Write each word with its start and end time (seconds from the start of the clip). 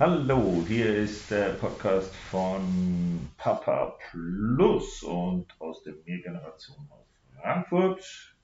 Hallo, 0.00 0.64
hier 0.66 0.92
ist 0.92 1.30
der 1.30 1.50
Podcast 1.50 2.12
von 2.16 3.30
Papa 3.38 3.96
Plus 4.10 5.04
und 5.04 5.46
aus 5.60 5.84
der 5.84 5.94
Mehrgeneration 6.04 6.78
aus 6.90 7.06
Frankfurt. 7.40 8.34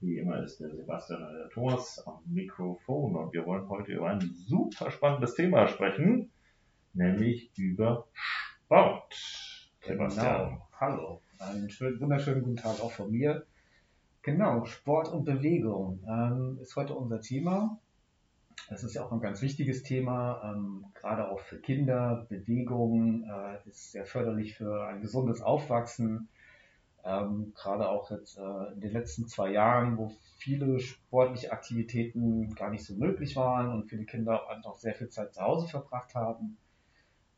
Wie 0.00 0.18
immer 0.18 0.42
ist 0.42 0.58
der 0.58 0.74
Sebastian 0.74 1.22
und 1.22 1.34
der 1.34 1.50
Thomas 1.50 2.04
am 2.04 2.18
Mikrofon 2.26 3.14
und 3.14 3.32
wir 3.32 3.46
wollen 3.46 3.68
heute 3.68 3.92
über 3.92 4.10
ein 4.10 4.34
super 4.34 4.90
spannendes 4.90 5.36
Thema 5.36 5.68
sprechen, 5.68 6.32
nämlich 6.94 7.56
über 7.56 8.08
Sport. 8.12 9.14
Sebastian. 9.86 10.48
Genau. 10.48 10.68
Hallo, 10.80 11.20
einen 11.38 11.70
schönen, 11.70 12.00
wunderschönen 12.00 12.42
guten 12.42 12.56
Tag 12.56 12.80
auch 12.80 12.90
von 12.90 13.12
mir. 13.12 13.46
Genau, 14.22 14.64
Sport 14.64 15.12
und 15.12 15.26
Bewegung 15.26 16.02
ähm, 16.08 16.58
ist 16.60 16.74
heute 16.74 16.94
unser 16.94 17.20
Thema. 17.20 17.78
Das 18.68 18.84
ist 18.84 18.94
ja 18.94 19.04
auch 19.04 19.12
ein 19.12 19.20
ganz 19.20 19.42
wichtiges 19.42 19.82
Thema, 19.82 20.54
ähm, 20.54 20.86
gerade 20.94 21.28
auch 21.28 21.40
für 21.40 21.58
Kinder. 21.58 22.26
Bewegung 22.28 23.24
äh, 23.24 23.68
ist 23.68 23.92
sehr 23.92 24.06
förderlich 24.06 24.56
für 24.56 24.86
ein 24.86 25.00
gesundes 25.00 25.40
Aufwachsen. 25.42 26.28
Ähm, 27.04 27.52
gerade 27.54 27.88
auch 27.88 28.10
jetzt 28.10 28.38
äh, 28.38 28.72
in 28.74 28.80
den 28.80 28.92
letzten 28.92 29.26
zwei 29.26 29.50
Jahren, 29.50 29.98
wo 29.98 30.12
viele 30.36 30.78
sportliche 30.78 31.52
Aktivitäten 31.52 32.54
gar 32.54 32.70
nicht 32.70 32.84
so 32.84 32.94
möglich 32.94 33.34
waren 33.36 33.70
und 33.70 33.88
viele 33.88 34.04
Kinder 34.04 34.42
auch 34.64 34.78
sehr 34.78 34.94
viel 34.94 35.08
Zeit 35.08 35.34
zu 35.34 35.40
Hause 35.40 35.68
verbracht 35.68 36.14
haben. 36.14 36.56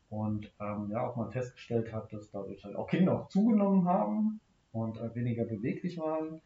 Und 0.09 0.51
ähm, 0.59 0.89
ja, 0.91 1.07
auch 1.07 1.15
man 1.15 1.31
festgestellt 1.31 1.91
hat, 1.91 2.13
dass 2.13 2.29
dadurch 2.29 2.63
halt 2.63 2.75
auch 2.75 2.87
Kinder 2.87 3.19
auch 3.19 3.29
zugenommen 3.29 3.87
haben 3.87 4.39
und 4.71 4.97
äh, 4.97 5.15
weniger 5.15 5.45
beweglich 5.45 5.97
waren. 5.97 6.41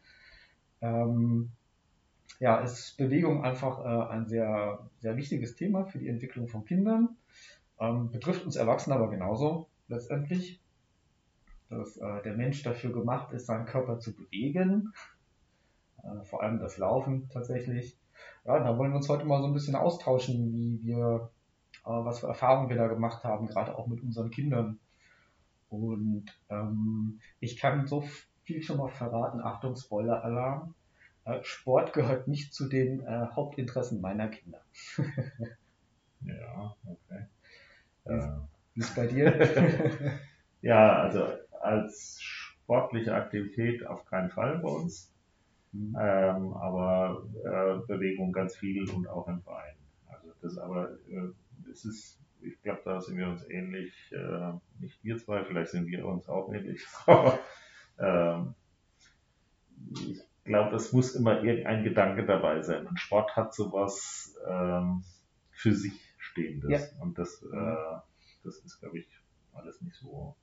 Ähm, 0.80 1.50
ja, 2.38 2.58
ist 2.60 2.96
Bewegung 2.96 3.44
einfach 3.44 3.84
äh, 3.84 4.12
ein 4.12 4.26
sehr, 4.26 4.88
sehr 5.00 5.16
wichtiges 5.16 5.56
Thema 5.56 5.84
für 5.84 5.98
die 5.98 6.08
Entwicklung 6.08 6.48
von 6.48 6.64
Kindern. 6.64 7.16
Ähm, 7.78 8.10
betrifft 8.10 8.44
uns 8.44 8.56
Erwachsene 8.56 8.96
aber 8.96 9.10
genauso 9.10 9.68
letztendlich, 9.88 10.60
dass 11.68 11.96
äh, 11.96 12.22
der 12.22 12.36
Mensch 12.36 12.62
dafür 12.62 12.92
gemacht 12.92 13.32
ist, 13.32 13.46
seinen 13.46 13.66
Körper 13.66 13.98
zu 13.98 14.14
bewegen. 14.14 14.92
Äh, 16.02 16.24
vor 16.24 16.42
allem 16.42 16.58
das 16.58 16.78
Laufen 16.78 17.28
tatsächlich. 17.32 17.96
Ja, 18.44 18.58
da 18.58 18.76
wollen 18.76 18.92
wir 18.92 18.96
uns 18.96 19.08
heute 19.08 19.24
mal 19.24 19.40
so 19.40 19.46
ein 19.46 19.54
bisschen 19.54 19.76
austauschen, 19.76 20.52
wie 20.52 20.80
wir, 20.82 21.30
äh, 21.84 21.90
was 21.90 22.20
für 22.20 22.28
Erfahrungen 22.28 22.68
wir 22.68 22.76
da 22.76 22.88
gemacht 22.88 23.24
haben, 23.24 23.46
gerade 23.46 23.76
auch 23.76 23.86
mit 23.86 24.02
unseren 24.02 24.30
Kindern. 24.30 24.78
Und 25.68 26.26
ähm, 26.48 27.20
ich 27.38 27.56
kann 27.56 27.86
so 27.86 28.04
viel 28.44 28.62
schon 28.62 28.78
mal 28.78 28.88
verraten. 28.88 29.40
Achtung, 29.40 29.76
Spoiler-Alarm. 29.76 30.74
Äh, 31.24 31.42
Sport 31.42 31.92
gehört 31.92 32.28
nicht 32.28 32.54
zu 32.54 32.68
den 32.68 33.00
äh, 33.00 33.26
Hauptinteressen 33.34 34.00
meiner 34.00 34.28
Kinder. 34.28 34.60
ja, 36.22 36.76
okay. 36.84 37.26
Wie 38.74 38.80
ist 38.80 38.94
bei 38.94 39.06
dir? 39.06 40.18
ja, 40.62 41.00
also 41.00 41.26
als 41.60 42.18
sportliche 42.20 43.14
Aktivität 43.14 43.86
auf 43.86 44.04
keinen 44.06 44.30
Fall 44.30 44.58
bei 44.58 44.68
uns. 44.68 45.12
Mhm. 45.72 45.96
Ähm, 46.00 46.52
aber 46.54 47.24
äh, 47.44 47.86
Bewegung 47.86 48.32
ganz 48.32 48.56
viel 48.56 48.88
und 48.90 49.06
auch 49.08 49.28
im 49.28 49.42
Verein. 49.42 49.74
Also 50.08 50.32
das 50.40 50.58
aber, 50.58 50.92
äh, 51.08 51.70
es 51.70 51.84
ist, 51.84 52.18
ich 52.40 52.60
glaube, 52.62 52.80
da 52.84 53.00
sind 53.00 53.18
wir 53.18 53.28
uns 53.28 53.48
ähnlich, 53.48 53.92
äh, 54.12 54.52
nicht 54.80 55.02
wir 55.04 55.18
zwei, 55.18 55.44
vielleicht 55.44 55.70
sind 55.70 55.86
wir 55.86 56.06
uns 56.06 56.28
auch 56.28 56.52
ähnlich, 56.52 56.84
aber 57.06 57.38
ähm, 57.98 58.54
ich 59.94 60.20
glaube, 60.44 60.76
es 60.76 60.92
muss 60.92 61.14
immer 61.14 61.42
irgendein 61.42 61.84
Gedanke 61.84 62.24
dabei 62.24 62.62
sein. 62.62 62.86
Und 62.86 62.98
Sport 62.98 63.36
hat 63.36 63.54
sowas 63.54 64.36
ähm, 64.48 65.04
für 65.50 65.74
sich 65.74 65.92
Stehendes. 66.18 66.70
Ja. 66.70 67.02
Und 67.02 67.18
das, 67.18 67.42
äh, 67.42 68.00
das 68.44 68.58
ist, 68.58 68.80
glaube 68.80 68.98
ich, 68.98 69.08
alles 69.52 69.80
nicht 69.82 69.96
so 69.96 70.36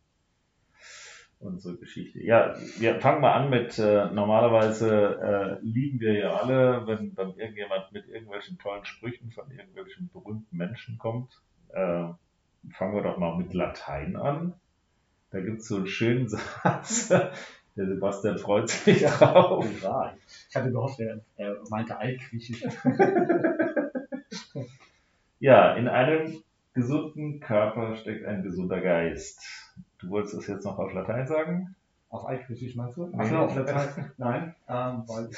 unsere 1.39 1.77
Geschichte. 1.77 2.23
Ja, 2.23 2.55
wir 2.79 2.99
fangen 2.99 3.21
mal 3.21 3.33
an 3.33 3.49
mit, 3.49 3.77
äh, 3.77 4.09
normalerweise 4.11 5.59
äh, 5.61 5.65
lieben 5.65 5.99
wir 5.99 6.13
ja 6.13 6.35
alle, 6.35 6.87
wenn 6.87 7.13
dann 7.13 7.35
irgendjemand 7.37 7.91
mit 7.91 8.07
irgendwelchen 8.07 8.57
tollen 8.57 8.85
Sprüchen 8.85 9.31
von 9.31 9.49
irgendwelchen 9.51 10.09
berühmten 10.11 10.57
Menschen 10.57 10.97
kommt. 10.97 11.31
Äh, 11.69 12.07
fangen 12.71 12.95
wir 12.95 13.03
doch 13.03 13.17
mal 13.17 13.37
mit 13.37 13.53
Latein 13.53 14.15
an. 14.15 14.53
Da 15.29 15.41
gibt 15.41 15.59
es 15.59 15.67
so 15.67 15.77
einen 15.77 15.87
schönen 15.87 16.27
Satz, 16.63 17.13
der 17.77 17.87
Sebastian 17.87 18.39
freut 18.39 18.69
sich 18.69 19.01
drauf. 19.03 19.65
Ja, 19.81 20.13
ich 20.49 20.55
hatte 20.55 20.71
gehofft, 20.71 20.99
er, 20.99 21.19
er 21.37 21.57
meinte 21.69 21.97
Altgriechisch. 21.97 22.63
ja, 25.39 25.73
in 25.75 25.87
einem 25.87 26.41
gesunden 26.73 27.39
Körper 27.39 27.95
steckt 27.95 28.25
ein 28.25 28.43
gesunder 28.43 28.81
Geist. 28.81 29.41
Du 29.99 30.09
wolltest 30.09 30.35
das 30.35 30.47
jetzt 30.47 30.65
noch 30.65 30.79
auf 30.79 30.91
Latein 30.93 31.27
sagen? 31.27 31.75
Auf 32.09 32.25
Altgriechisch 32.25 32.75
meinst 32.75 32.97
du? 32.97 33.11
Ach, 33.15 33.31
auf 33.31 33.55
Latein. 33.55 34.11
Nein, 34.17 34.55
ähm, 34.67 35.03
weil 35.07 35.29
ich 35.29 35.37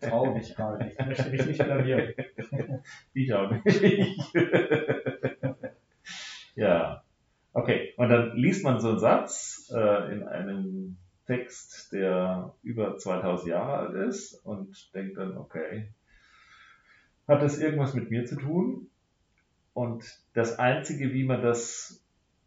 traue 0.00 0.34
mich 0.34 0.54
gerade 0.54 0.84
nicht. 0.84 1.00
Ich 1.00 1.06
möchte 1.06 1.30
mich 1.30 1.46
nicht 1.46 1.64
blamieren. 1.64 2.14
ich 3.14 3.34
auch 3.34 3.50
nicht. 3.64 4.32
ja. 6.54 7.02
Okay, 7.52 7.94
und 7.96 8.08
dann 8.10 8.36
liest 8.36 8.62
man 8.62 8.80
so 8.80 8.90
einen 8.90 9.00
Satz 9.00 9.72
äh, 9.74 10.12
in 10.12 10.22
einem 10.22 10.98
Text, 11.30 11.92
der 11.92 12.56
über 12.64 12.98
2000 12.98 13.50
Jahre 13.50 13.76
alt 13.76 14.08
ist 14.08 14.34
und 14.44 14.92
denkt 14.96 15.16
dann, 15.16 15.36
okay, 15.36 15.92
hat 17.28 17.40
das 17.40 17.60
irgendwas 17.60 17.94
mit 17.94 18.10
mir 18.10 18.24
zu 18.24 18.34
tun? 18.34 18.90
Und 19.72 20.04
das 20.32 20.58
Einzige, 20.58 21.12
wie 21.12 21.22
man 21.22 21.40
das 21.40 22.04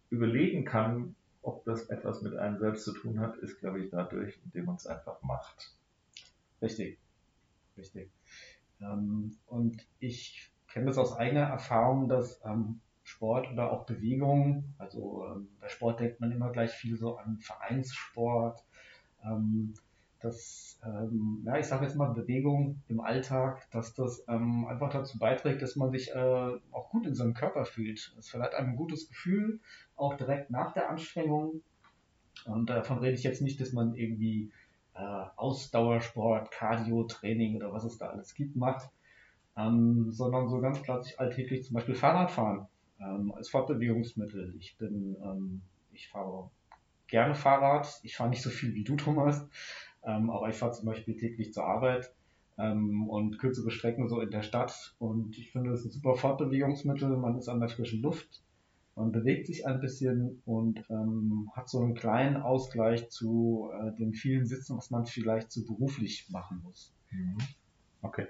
überlegen 0.09 0.65
kann, 0.65 1.15
ob 1.41 1.63
das 1.63 1.89
etwas 1.89 2.23
mit 2.23 2.35
einem 2.35 2.59
selbst 2.59 2.83
zu 2.83 2.91
tun 2.91 3.21
hat, 3.21 3.37
ist, 3.37 3.61
glaube 3.61 3.81
ich, 3.81 3.89
dadurch, 3.89 4.37
indem 4.43 4.65
man 4.65 4.75
es 4.75 4.85
einfach 4.85 5.21
macht. 5.21 5.73
Richtig. 6.61 6.99
Richtig. 7.77 8.11
Ähm, 8.81 9.37
und 9.45 9.87
ich 9.99 10.51
kenne 10.67 10.87
das 10.87 10.97
aus 10.97 11.15
eigener 11.15 11.43
Erfahrung, 11.43 12.09
dass 12.09 12.41
ähm, 12.43 12.81
Sport 13.03 13.49
oder 13.49 13.71
auch 13.71 13.85
Bewegung, 13.85 14.75
also 14.77 15.25
ähm, 15.25 15.47
bei 15.61 15.69
Sport 15.69 16.01
denkt 16.01 16.19
man 16.19 16.33
immer 16.33 16.51
gleich 16.51 16.71
viel 16.71 16.97
so 16.97 17.15
an 17.15 17.37
Vereinssport, 17.39 18.61
ähm, 19.23 19.73
dass, 20.23 20.79
ähm, 20.85 21.43
ja, 21.45 21.57
ich 21.57 21.65
sage 21.65 21.83
jetzt 21.85 21.97
mal 21.97 22.13
Bewegung 22.13 22.81
im 22.87 23.01
Alltag, 23.01 23.67
dass 23.71 23.93
das 23.93 24.23
ähm, 24.29 24.65
einfach 24.67 24.89
dazu 24.89 25.19
beiträgt, 25.19 25.61
dass 25.61 25.75
man 25.75 25.91
sich 25.91 26.11
äh, 26.11 26.51
auch 26.71 26.89
gut 26.89 27.05
in 27.05 27.13
seinem 27.13 27.33
Körper 27.33 27.65
fühlt. 27.65 28.15
Es 28.17 28.29
verleiht 28.29 28.55
einem 28.55 28.69
ein 28.69 28.75
gutes 28.77 29.09
Gefühl, 29.09 29.59
auch 29.97 30.15
direkt 30.15 30.49
nach 30.49 30.71
der 30.71 30.89
Anstrengung. 30.89 31.61
Und 32.45 32.69
davon 32.69 32.99
rede 32.99 33.15
ich 33.15 33.23
jetzt 33.23 33.41
nicht, 33.41 33.59
dass 33.59 33.73
man 33.73 33.95
irgendwie 33.95 34.51
äh, 34.95 35.25
Ausdauersport, 35.35 36.51
Cardio-Training 36.51 37.57
oder 37.57 37.73
was 37.73 37.83
es 37.83 37.97
da 37.97 38.07
alles 38.07 38.33
gibt, 38.33 38.55
macht, 38.55 38.89
ähm, 39.57 40.11
sondern 40.11 40.47
so 40.47 40.61
ganz 40.61 40.81
klassisch 40.81 41.19
alltäglich 41.19 41.65
zum 41.65 41.75
Beispiel 41.75 41.95
Fahrradfahren 41.95 42.67
ähm, 42.99 43.33
als 43.33 43.49
Fortbewegungsmittel. 43.49 44.55
Ich 44.57 44.77
bin, 44.77 45.17
ähm, 45.21 45.61
ich 45.91 46.07
fahre 46.07 46.49
gerne 47.13 47.35
Fahrrad. 47.35 47.99
Ich 48.01 48.15
fahre 48.15 48.31
nicht 48.31 48.41
so 48.41 48.49
viel 48.49 48.73
wie 48.73 48.83
du, 48.83 48.95
Thomas, 48.95 49.47
ähm, 50.03 50.31
aber 50.31 50.49
ich 50.49 50.55
fahre 50.55 50.71
zum 50.71 50.87
Beispiel 50.87 51.15
täglich 51.15 51.53
zur 51.53 51.63
Arbeit 51.63 52.11
ähm, 52.57 53.07
und 53.07 53.37
kürzere 53.37 53.69
Strecken 53.69 54.09
so 54.09 54.19
in 54.19 54.31
der 54.31 54.41
Stadt. 54.41 54.95
Und 54.97 55.37
ich 55.37 55.51
finde, 55.51 55.69
das 55.69 55.81
ist 55.81 55.85
ein 55.85 55.91
super 55.91 56.15
Fortbewegungsmittel. 56.15 57.15
Man 57.15 57.37
ist 57.37 57.49
an 57.49 57.59
der 57.59 57.69
frischen 57.69 58.01
Luft, 58.01 58.41
man 58.95 59.11
bewegt 59.11 59.45
sich 59.45 59.67
ein 59.67 59.79
bisschen 59.79 60.41
und 60.45 60.83
ähm, 60.89 61.51
hat 61.55 61.69
so 61.69 61.81
einen 61.81 61.93
kleinen 61.93 62.37
Ausgleich 62.37 63.09
zu 63.11 63.69
äh, 63.79 63.95
den 63.95 64.13
vielen 64.13 64.47
Sitzen, 64.47 64.75
was 64.75 64.89
man 64.89 65.05
vielleicht 65.05 65.51
so 65.51 65.63
beruflich 65.65 66.27
machen 66.31 66.61
muss. 66.63 66.95
Mhm. 67.11 67.37
Okay. 68.01 68.25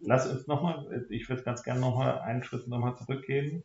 Lass 0.00 0.30
uns 0.30 0.46
nochmal, 0.46 1.04
ich 1.08 1.28
würde 1.28 1.42
ganz 1.42 1.64
gerne 1.64 1.80
nochmal 1.80 2.20
einen 2.20 2.44
Schritt 2.44 2.68
nochmal 2.68 2.94
zurückgehen. 2.94 3.64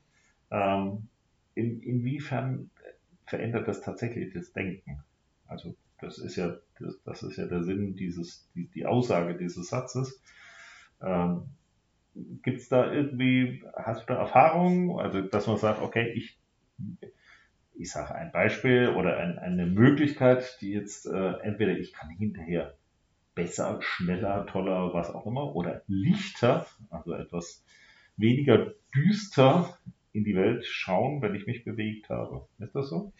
Ähm, 0.49 1.09
in, 1.53 1.79
inwiefern 1.81 2.71
verändert 3.27 3.67
das 3.67 3.81
tatsächlich 3.81 4.33
das 4.33 4.53
Denken. 4.53 5.03
Also 5.47 5.75
das 5.99 6.17
ist 6.17 6.35
ja, 6.35 6.55
das, 7.03 7.23
ist 7.23 7.37
ja 7.37 7.45
der 7.45 7.63
Sinn 7.63 7.95
dieses, 7.95 8.49
die, 8.55 8.67
die 8.67 8.85
Aussage 8.85 9.35
dieses 9.35 9.69
Satzes. 9.69 10.21
Ähm, 11.01 11.43
Gibt 12.41 12.61
es 12.61 12.69
da 12.69 12.91
irgendwie, 12.91 13.63
hast 13.75 14.01
du 14.01 14.13
da 14.13 14.19
Erfahrungen, 14.19 14.99
also 14.99 15.21
dass 15.21 15.45
man 15.45 15.57
sagt, 15.57 15.81
okay, 15.81 16.11
ich, 16.15 16.39
ich 17.75 17.91
sage 17.91 18.15
ein 18.15 18.31
Beispiel 18.31 18.89
oder 18.89 19.17
ein, 19.17 19.37
eine 19.37 19.67
Möglichkeit, 19.67 20.57
die 20.61 20.71
jetzt 20.71 21.05
äh, 21.05 21.33
entweder 21.43 21.77
ich 21.77 21.93
kann 21.93 22.09
hinterher 22.09 22.75
besser, 23.35 23.79
schneller, 23.81 24.47
toller, 24.47 24.93
was 24.93 25.11
auch 25.11 25.27
immer, 25.27 25.55
oder 25.55 25.83
lichter, 25.87 26.65
also 26.89 27.13
etwas 27.13 27.63
weniger 28.15 28.73
düster 28.95 29.77
in 30.17 30.23
die 30.23 30.35
Welt 30.35 30.65
schauen, 30.65 31.21
wenn 31.21 31.35
ich 31.35 31.45
mich 31.47 31.63
bewegt 31.63 32.09
habe. 32.09 32.47
Ist 32.59 32.75
das 32.75 32.89
so? 32.89 33.13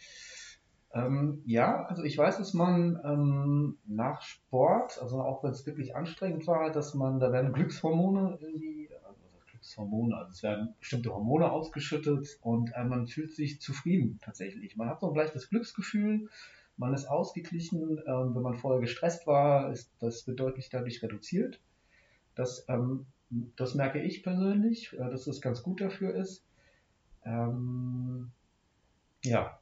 Ähm, 0.94 1.42
ja, 1.46 1.86
also 1.86 2.04
ich 2.04 2.18
weiß, 2.18 2.38
dass 2.38 2.54
man 2.54 3.00
ähm, 3.04 3.78
nach 3.86 4.22
Sport, 4.22 5.00
also 5.02 5.22
auch 5.22 5.44
wenn 5.44 5.52
es 5.52 5.66
wirklich 5.66 5.96
anstrengend 5.96 6.48
war, 6.48 6.72
dass 6.72 6.94
man, 6.94 7.20
da 7.20 7.32
werden 7.32 7.54
Glückshormone 7.54 8.40
irgendwie, 8.42 8.90
also 9.06 9.22
Glückshormone. 9.52 10.16
Also 10.16 10.32
es 10.32 10.44
werden 10.44 10.74
bestimmte 10.80 11.14
Hormone 11.14 11.52
ausgeschüttet 11.52 12.40
und 12.42 12.72
äh, 12.74 12.84
man 12.84 13.08
fühlt 13.08 13.34
sich 13.34 13.62
zufrieden 13.62 14.20
tatsächlich. 14.24 14.78
Man 14.78 14.90
hat 14.90 15.02
so 15.02 15.10
ein 15.10 15.16
leichtes 15.16 15.50
Glücksgefühl, 15.50 16.30
man 16.78 16.94
ist 16.94 17.06
ausgeglichen. 17.06 18.02
Ähm, 18.08 18.36
wenn 18.36 18.42
man 18.44 18.56
vorher 18.56 18.82
gestresst 18.82 19.28
war, 19.28 19.72
ist 19.72 19.92
das 20.00 20.26
wird 20.26 20.40
deutlich 20.40 20.70
dadurch 20.70 21.04
reduziert. 21.04 21.60
Das, 22.36 22.66
ähm, 22.70 23.06
das 23.56 23.76
merke 23.76 24.02
ich 24.02 24.24
persönlich, 24.24 24.94
äh, 24.94 25.10
dass 25.10 25.26
das 25.26 25.42
ganz 25.42 25.64
gut 25.64 25.82
dafür 25.82 26.16
ist. 26.16 26.47
Ähm, 27.28 28.32
ja. 29.24 29.60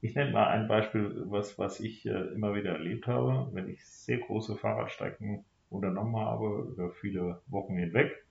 Ich 0.00 0.14
nenne 0.14 0.30
mal 0.30 0.46
ein 0.46 0.68
Beispiel, 0.68 1.24
was, 1.26 1.58
was 1.58 1.80
ich 1.80 2.06
äh, 2.06 2.32
immer 2.32 2.54
wieder 2.54 2.72
erlebt 2.72 3.08
habe, 3.08 3.48
wenn 3.52 3.68
ich 3.68 3.84
sehr 3.84 4.18
große 4.18 4.56
Fahrradstrecken 4.56 5.44
unternommen 5.70 6.16
habe, 6.16 6.68
über 6.72 6.90
viele 6.90 7.42
Wochen 7.48 7.76
hinweg. 7.76 8.24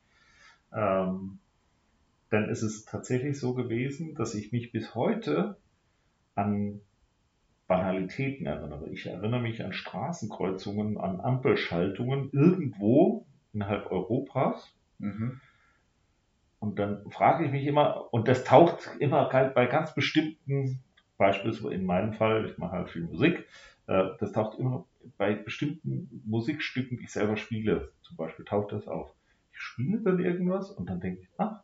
Ähm, 0.74 1.39
dann 2.30 2.50
ist 2.50 2.62
es 2.62 2.86
tatsächlich 2.86 3.38
so 3.39 3.54
gewesen, 3.54 4.15
dass 4.15 4.33
ich 4.33 4.51
mich 4.53 4.71
bis 4.71 4.95
heute 4.95 5.57
an 6.36 6.81
Banalitäten 7.68 8.45
erinnere. 8.45 8.89
Ich 8.89 9.06
erinnere 9.06 9.42
mich 9.42 9.63
an 9.63 9.74
Straßenkreuzungen, 9.74 10.98
an 10.98 11.19
Ampelschaltungen 11.19 12.30
irgendwo 12.31 13.25
innerhalb 13.53 13.92
Europas. 13.92 14.74
Mhm. 15.00 15.42
Und 16.59 16.80
dann 16.80 17.09
frage 17.12 17.45
ich 17.45 17.51
mich 17.51 17.65
immer, 17.65 18.12
und 18.12 18.27
das 18.27 18.44
taucht 18.44 18.89
immer 19.00 19.30
bei 19.30 19.65
ganz 19.68 19.94
bestimmten, 19.94 20.80
beispielsweise 21.18 21.74
in 21.74 21.86
meinem 21.86 22.13
Fall, 22.13 22.45
ich 22.45 22.57
mache 22.57 22.74
halt 22.74 22.89
viel 22.89 23.04
Musik, 23.04 23.48
äh, 23.88 24.09
das 24.19 24.31
taucht 24.31 24.57
immer 24.59 24.86
bei 25.18 25.33
bestimmten 25.33 26.21
Musikstücken, 26.25 26.98
die 26.98 27.04
ich 27.04 27.12
selber 27.12 27.38
spiele, 27.38 27.92
zum 28.01 28.18
Beispiel 28.18 28.45
taucht 28.45 28.71
das 28.71 28.88
auf. 28.88 29.13
Ich 29.51 29.59
spiele 29.59 30.00
dann 30.01 30.19
irgendwas 30.19 30.71
und 30.71 30.89
dann 30.89 31.00
denke 31.00 31.21
ich, 31.21 31.30
ach, 31.38 31.62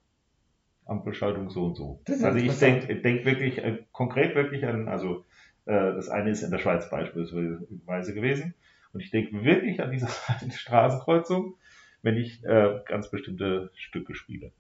Ampelschaltung 0.86 1.50
so 1.50 1.66
und 1.66 1.76
so. 1.76 2.02
Also 2.08 2.38
ich 2.38 2.60
denke 2.60 2.96
denk 2.96 3.26
wirklich, 3.26 3.58
äh, 3.64 3.84
konkret 3.92 4.36
wirklich 4.36 4.66
an, 4.66 4.88
also 4.88 5.24
äh, 5.66 5.94
das 5.94 6.10
eine 6.10 6.30
ist 6.32 6.44
in 6.44 6.52
der 6.52 6.60
Schweiz 6.60 6.90
beispielsweise 6.90 8.14
gewesen. 8.14 8.54
Und 8.92 9.00
ich 9.00 9.12
denke 9.12 9.44
wirklich 9.44 9.82
an 9.82 9.92
diese 9.92 10.08
Straßenkreuzung, 10.52 11.56
wenn 12.02 12.18
ich 12.18 12.44
äh, 12.44 12.82
ganz 12.86 13.10
bestimmte 13.10 13.72
Stücke 13.76 14.14
spiele. 14.14 14.52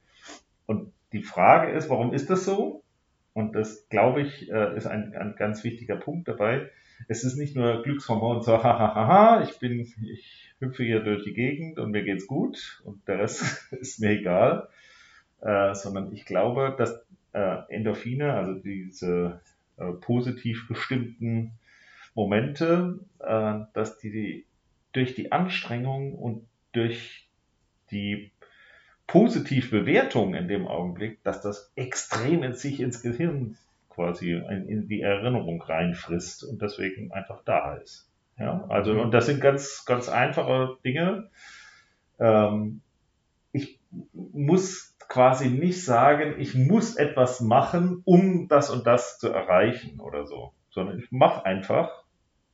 Die 1.23 1.29
Frage 1.29 1.71
ist, 1.71 1.89
warum 1.89 2.13
ist 2.13 2.29
das 2.29 2.43
so? 2.43 2.83
Und 3.31 3.55
das, 3.55 3.87
glaube 3.87 4.23
ich, 4.23 4.51
äh, 4.51 4.75
ist 4.75 4.87
ein, 4.87 5.15
ein 5.15 5.35
ganz 5.37 5.63
wichtiger 5.63 5.95
Punkt 5.95 6.27
dabei. 6.27 6.69
Es 7.07 7.23
ist 7.23 7.37
nicht 7.37 7.55
nur 7.55 7.81
Glückshormon 7.81 8.41
so, 8.41 8.51
hahaha, 8.63 9.41
ich 9.41 9.57
bin, 9.57 9.79
ich 9.79 10.53
hüpfe 10.59 10.83
hier 10.83 10.99
durch 10.99 11.23
die 11.23 11.33
Gegend 11.33 11.79
und 11.79 11.91
mir 11.91 12.03
geht's 12.03 12.27
gut 12.27 12.81
und 12.83 13.07
der 13.07 13.19
Rest 13.19 13.71
ist 13.79 14.01
mir 14.01 14.09
egal, 14.09 14.67
äh, 15.39 15.73
sondern 15.73 16.11
ich 16.11 16.25
glaube, 16.25 16.75
dass 16.77 17.05
äh, 17.31 17.59
Endorphine, 17.69 18.33
also 18.33 18.55
diese 18.55 19.39
äh, 19.77 19.93
positiv 19.93 20.67
bestimmten 20.67 21.53
Momente, 22.15 22.99
äh, 23.19 23.59
dass 23.71 23.97
die 23.97 24.45
durch 24.91 25.15
die 25.15 25.31
Anstrengung 25.31 26.15
und 26.15 26.45
durch 26.73 27.29
die 27.91 28.32
Positivbewertung 29.07 30.33
in 30.33 30.47
dem 30.47 30.67
Augenblick, 30.67 31.23
dass 31.23 31.41
das 31.41 31.71
extrem 31.75 32.43
in 32.43 32.53
sich 32.53 32.79
ins 32.79 33.01
Gehirn 33.01 33.57
quasi 33.89 34.31
in 34.31 34.87
die 34.87 35.01
Erinnerung 35.01 35.61
reinfrisst 35.61 36.43
und 36.43 36.61
deswegen 36.61 37.11
einfach 37.11 37.43
da 37.43 37.75
ist. 37.75 38.09
Ja, 38.39 38.65
also, 38.69 38.93
und 38.93 39.11
das 39.11 39.27
sind 39.27 39.41
ganz, 39.41 39.85
ganz 39.85 40.09
einfache 40.09 40.77
Dinge. 40.83 41.29
Ähm, 42.19 42.81
ich 43.51 43.79
muss 44.13 44.95
quasi 45.07 45.49
nicht 45.49 45.83
sagen, 45.85 46.35
ich 46.39 46.55
muss 46.55 46.95
etwas 46.95 47.39
machen, 47.41 48.01
um 48.05 48.47
das 48.47 48.71
und 48.71 48.87
das 48.87 49.19
zu 49.19 49.29
erreichen 49.29 49.99
oder 49.99 50.25
so, 50.25 50.53
sondern 50.71 50.97
ich 50.97 51.11
mache 51.11 51.45
einfach, 51.45 52.03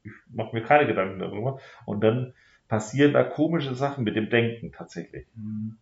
ich 0.03 0.11
mache 0.29 0.53
mir 0.53 0.63
keine 0.63 0.87
Gedanken 0.87 1.19
darüber 1.19 1.59
und 1.85 2.01
dann 2.01 2.33
passieren 2.67 3.13
da 3.13 3.23
komische 3.23 3.75
Sachen 3.75 4.03
mit 4.03 4.17
dem 4.17 4.29
Denken 4.29 4.73
tatsächlich. 4.73 5.25
Mhm. 5.35 5.77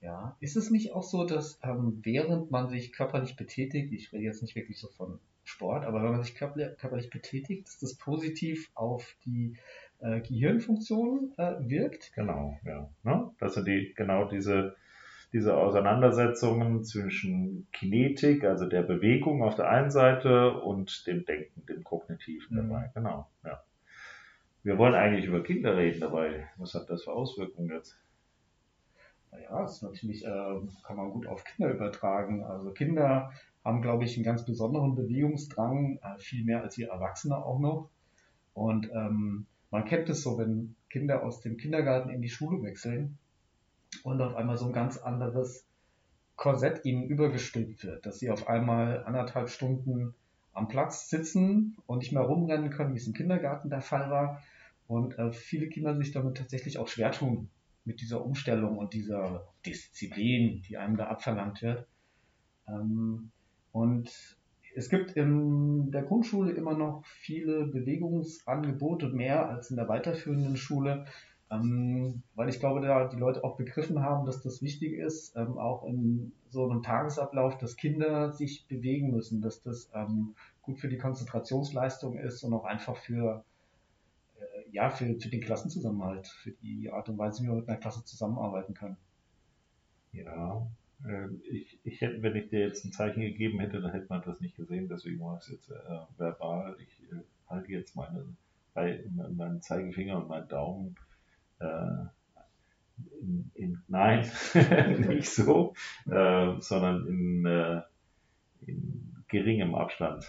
Ja, 0.00 0.36
ist 0.40 0.56
es 0.56 0.70
nicht 0.70 0.92
auch 0.92 1.02
so, 1.02 1.24
dass 1.24 1.58
ähm, 1.62 2.00
während 2.02 2.50
man 2.50 2.68
sich 2.68 2.92
körperlich 2.92 3.36
betätigt, 3.36 3.92
ich 3.92 4.12
rede 4.12 4.24
jetzt 4.24 4.42
nicht 4.42 4.56
wirklich 4.56 4.78
so 4.78 4.88
von 4.88 5.18
Sport, 5.44 5.84
aber 5.84 6.02
wenn 6.02 6.12
man 6.12 6.22
sich 6.22 6.34
körperlich 6.34 7.10
betätigt, 7.10 7.66
dass 7.66 7.78
das 7.78 7.94
positiv 7.94 8.70
auf 8.74 9.16
die 9.24 9.56
äh, 10.00 10.20
Gehirnfunktion 10.20 11.32
äh, 11.38 11.54
wirkt? 11.60 12.12
Genau, 12.14 12.58
ja. 12.64 12.88
Ne? 13.02 13.30
Das 13.38 13.54
sind 13.54 13.66
die, 13.66 13.94
genau 13.96 14.28
diese, 14.28 14.76
diese 15.32 15.56
Auseinandersetzungen 15.56 16.84
zwischen 16.84 17.66
Kinetik, 17.72 18.44
also 18.44 18.66
der 18.66 18.82
Bewegung 18.82 19.42
auf 19.42 19.54
der 19.54 19.70
einen 19.70 19.90
Seite 19.90 20.52
und 20.60 21.06
dem 21.06 21.24
Denken, 21.24 21.64
dem 21.66 21.82
Kognitiven 21.82 22.56
mhm. 22.56 22.68
dabei. 22.68 22.90
Genau, 22.94 23.28
ja. 23.44 23.62
Wir 24.62 24.76
wollen 24.76 24.94
eigentlich 24.94 25.24
über 25.24 25.42
Kinder 25.42 25.76
reden 25.76 26.00
dabei. 26.00 26.48
Was 26.58 26.74
hat 26.74 26.90
das 26.90 27.04
für 27.04 27.12
Auswirkungen 27.12 27.70
jetzt? 27.70 27.98
Naja, 29.30 29.64
ist 29.64 29.82
natürlich, 29.82 30.24
äh, 30.24 30.60
kann 30.82 30.96
man 30.96 31.10
gut 31.10 31.26
auf 31.26 31.44
Kinder 31.44 31.72
übertragen. 31.72 32.44
Also 32.44 32.70
Kinder 32.72 33.30
haben, 33.64 33.82
glaube 33.82 34.04
ich, 34.04 34.16
einen 34.16 34.24
ganz 34.24 34.44
besonderen 34.44 34.94
Bewegungsdrang, 34.94 35.98
äh, 36.02 36.18
viel 36.18 36.44
mehr 36.44 36.62
als 36.62 36.78
wir 36.78 36.88
Erwachsene 36.88 37.36
auch 37.36 37.58
noch. 37.58 37.90
Und 38.54 38.90
ähm, 38.92 39.46
man 39.70 39.84
kennt 39.84 40.08
es 40.08 40.22
so, 40.22 40.38
wenn 40.38 40.74
Kinder 40.88 41.22
aus 41.22 41.40
dem 41.40 41.56
Kindergarten 41.56 42.10
in 42.10 42.22
die 42.22 42.30
Schule 42.30 42.62
wechseln 42.62 43.18
und 44.02 44.20
auf 44.20 44.34
einmal 44.34 44.56
so 44.56 44.66
ein 44.66 44.72
ganz 44.72 44.98
anderes 44.98 45.66
Korsett 46.36 46.84
ihnen 46.84 47.04
übergestülpt 47.04 47.84
wird, 47.84 48.06
dass 48.06 48.20
sie 48.20 48.30
auf 48.30 48.48
einmal 48.48 49.04
anderthalb 49.04 49.50
Stunden 49.50 50.14
am 50.52 50.68
Platz 50.68 51.08
sitzen 51.10 51.76
und 51.86 51.98
nicht 51.98 52.12
mehr 52.12 52.22
rumrennen 52.22 52.70
können, 52.70 52.94
wie 52.94 52.98
es 52.98 53.06
im 53.06 53.12
Kindergarten 53.12 53.70
der 53.70 53.80
Fall 53.80 54.10
war. 54.10 54.42
Und 54.86 55.18
äh, 55.18 55.32
viele 55.32 55.68
Kinder 55.68 55.96
sich 55.96 56.12
damit 56.12 56.36
tatsächlich 56.36 56.78
auch 56.78 56.88
schwer 56.88 57.12
tun, 57.12 57.50
mit 57.88 58.02
dieser 58.02 58.24
Umstellung 58.24 58.76
und 58.76 58.92
dieser 58.92 59.48
Disziplin, 59.66 60.62
die 60.68 60.76
einem 60.76 60.96
da 60.96 61.06
abverlangt 61.06 61.62
wird. 61.62 61.88
Ähm, 62.68 63.30
und 63.72 64.36
es 64.76 64.90
gibt 64.90 65.12
in 65.12 65.90
der 65.90 66.02
Grundschule 66.02 66.52
immer 66.52 66.74
noch 66.74 67.04
viele 67.06 67.64
Bewegungsangebote, 67.64 69.08
mehr 69.08 69.48
als 69.48 69.70
in 69.70 69.76
der 69.76 69.88
weiterführenden 69.88 70.56
Schule, 70.56 71.06
ähm, 71.50 72.22
weil 72.34 72.50
ich 72.50 72.60
glaube, 72.60 72.82
da 72.82 73.08
die 73.08 73.16
Leute 73.16 73.42
auch 73.42 73.56
begriffen 73.56 74.02
haben, 74.02 74.26
dass 74.26 74.42
das 74.42 74.60
wichtig 74.60 74.92
ist, 74.92 75.34
ähm, 75.34 75.56
auch 75.56 75.84
in 75.86 76.32
so 76.50 76.68
einem 76.68 76.82
Tagesablauf, 76.82 77.56
dass 77.56 77.76
Kinder 77.76 78.32
sich 78.32 78.66
bewegen 78.68 79.10
müssen, 79.10 79.40
dass 79.40 79.62
das 79.62 79.90
ähm, 79.94 80.34
gut 80.60 80.78
für 80.78 80.88
die 80.88 80.98
Konzentrationsleistung 80.98 82.18
ist 82.18 82.44
und 82.44 82.52
auch 82.52 82.66
einfach 82.66 82.96
für 82.96 83.44
ja, 84.72 84.90
für, 84.90 85.06
für 85.18 85.28
den 85.28 85.40
Klassenzusammenhalt, 85.40 86.26
für 86.26 86.52
die 86.52 86.90
Art 86.90 87.08
und 87.08 87.18
Weise, 87.18 87.42
wie 87.42 87.48
man 87.48 87.58
mit 87.58 87.68
einer 87.68 87.78
Klasse 87.78 88.04
zusammenarbeiten 88.04 88.74
kann. 88.74 88.96
Ja, 90.12 90.66
äh, 91.06 91.28
ich, 91.50 91.78
ich 91.84 92.00
hätte, 92.00 92.22
wenn 92.22 92.36
ich 92.36 92.48
dir 92.48 92.60
jetzt 92.60 92.84
ein 92.84 92.92
Zeichen 92.92 93.20
gegeben 93.20 93.60
hätte, 93.60 93.80
dann 93.80 93.92
hätte 93.92 94.06
man 94.08 94.22
das 94.22 94.40
nicht 94.40 94.56
gesehen, 94.56 94.88
deswegen 94.88 95.20
war 95.20 95.38
es 95.38 95.48
jetzt 95.48 95.70
äh, 95.70 95.74
verbal. 96.16 96.76
Ich 96.80 97.02
äh, 97.12 97.22
halte 97.48 97.72
jetzt 97.72 97.94
meine, 97.96 98.24
meinen 98.74 99.62
Zeigefinger 99.62 100.18
und 100.18 100.28
meinen 100.28 100.48
Daumen 100.48 100.96
äh, 101.60 102.06
in, 103.20 103.50
in, 103.54 103.82
nein, 103.88 104.30
nicht 105.08 105.30
so, 105.30 105.74
äh, 106.06 106.54
sondern 106.60 107.06
in, 107.06 107.46
äh, 107.46 107.82
in 108.66 109.17
geringem 109.28 109.74
Abstand 109.74 110.24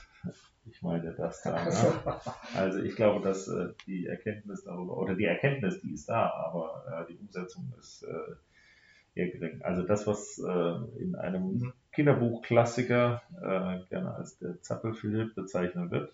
ich 0.72 0.82
meine 0.82 1.14
das 1.14 1.42
da. 1.42 1.66
Ne? 1.66 2.22
Also 2.56 2.80
ich 2.80 2.96
glaube, 2.96 3.24
dass 3.24 3.48
äh, 3.48 3.70
die 3.86 4.08
Erkenntnis 4.08 4.64
darüber, 4.64 4.98
oder 4.98 5.16
die 5.16 5.26
Erkenntnis, 5.26 5.82
die 5.82 5.94
ist 5.94 6.10
da, 6.10 6.32
aber 6.32 6.84
äh, 7.08 7.12
die 7.12 7.18
Umsetzung 7.18 7.72
ist 7.80 8.04
äh, 8.04 9.20
eher 9.20 9.30
gering. 9.30 9.62
Also 9.62 9.84
das, 9.84 10.08
was 10.08 10.40
äh, 10.40 11.02
in 11.02 11.16
einem 11.16 11.58
mhm. 11.58 11.74
Kinderbuchklassiker 11.92 13.22
äh, 13.38 13.88
gerne 13.90 14.16
als 14.16 14.38
der 14.40 14.62
Zappelphilipp 14.62 15.36
bezeichnet 15.36 15.92
wird, 15.92 16.14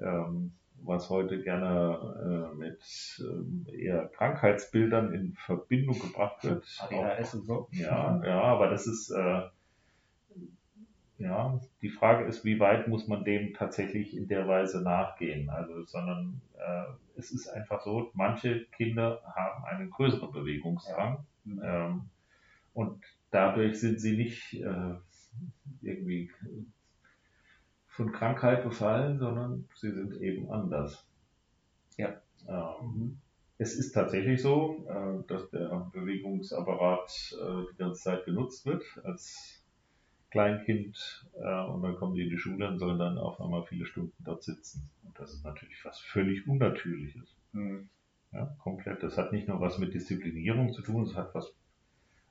ähm, 0.00 0.52
was 0.82 1.10
heute 1.10 1.42
gerne 1.42 2.50
äh, 2.52 2.56
mit 2.56 2.80
ähm, 3.20 3.66
eher 3.70 4.08
Krankheitsbildern 4.08 5.12
in 5.12 5.34
Verbindung 5.34 5.98
gebracht 5.98 6.42
wird. 6.44 6.64
ADHS 6.90 7.34
und 7.34 7.46
so. 7.46 7.68
Ja, 7.72 8.22
ja, 8.24 8.42
aber 8.42 8.68
das 8.68 8.86
ist 8.86 9.12
ja, 11.20 11.60
die 11.82 11.90
Frage 11.90 12.24
ist, 12.24 12.46
wie 12.46 12.58
weit 12.60 12.88
muss 12.88 13.06
man 13.06 13.24
dem 13.24 13.52
tatsächlich 13.52 14.16
in 14.16 14.26
der 14.26 14.48
Weise 14.48 14.80
nachgehen? 14.80 15.50
Also, 15.50 15.84
sondern 15.84 16.40
äh, 16.56 16.84
es 17.18 17.30
ist 17.30 17.46
einfach 17.48 17.82
so, 17.82 18.10
manche 18.14 18.64
Kinder 18.76 19.20
haben 19.36 19.64
einen 19.64 19.90
größeren 19.90 20.32
Bewegungsdrang 20.32 21.26
ja. 21.44 21.88
ähm, 21.88 22.08
und 22.72 23.04
dadurch 23.30 23.78
sind 23.78 24.00
sie 24.00 24.16
nicht 24.16 24.54
äh, 24.54 24.94
irgendwie 25.82 26.30
von 27.88 28.12
Krankheit 28.12 28.64
befallen, 28.64 29.18
sondern 29.18 29.68
sie 29.74 29.92
sind 29.92 30.22
eben 30.22 30.50
anders. 30.50 31.06
Ja. 31.98 32.14
Ähm, 32.48 33.20
es 33.58 33.74
ist 33.74 33.92
tatsächlich 33.92 34.40
so, 34.40 34.86
äh, 34.88 35.22
dass 35.28 35.50
der 35.50 35.90
Bewegungsapparat 35.92 37.36
äh, 37.38 37.72
die 37.72 37.76
ganze 37.76 38.02
Zeit 38.04 38.24
genutzt 38.24 38.64
wird 38.64 38.82
als 39.04 39.59
Kleinkind 40.30 41.26
äh, 41.34 41.64
und 41.64 41.82
dann 41.82 41.96
kommen 41.96 42.14
die 42.14 42.22
in 42.22 42.30
die 42.30 42.38
Schule 42.38 42.68
und 42.68 42.78
sollen 42.78 42.98
dann 42.98 43.18
auf 43.18 43.40
einmal 43.40 43.64
viele 43.64 43.84
Stunden 43.84 44.14
dort 44.24 44.42
sitzen. 44.42 44.88
Und 45.04 45.18
das 45.18 45.32
ist 45.32 45.44
natürlich 45.44 45.84
was 45.84 45.98
völlig 46.00 46.46
Unnatürliches. 46.46 47.36
Mhm. 47.52 47.88
Ja, 48.32 48.46
komplett. 48.58 49.02
Das 49.02 49.18
hat 49.18 49.32
nicht 49.32 49.48
nur 49.48 49.60
was 49.60 49.78
mit 49.78 49.92
Disziplinierung 49.92 50.72
zu 50.72 50.82
tun, 50.82 51.02
es 51.02 51.16
hat 51.16 51.34
was, 51.34 51.52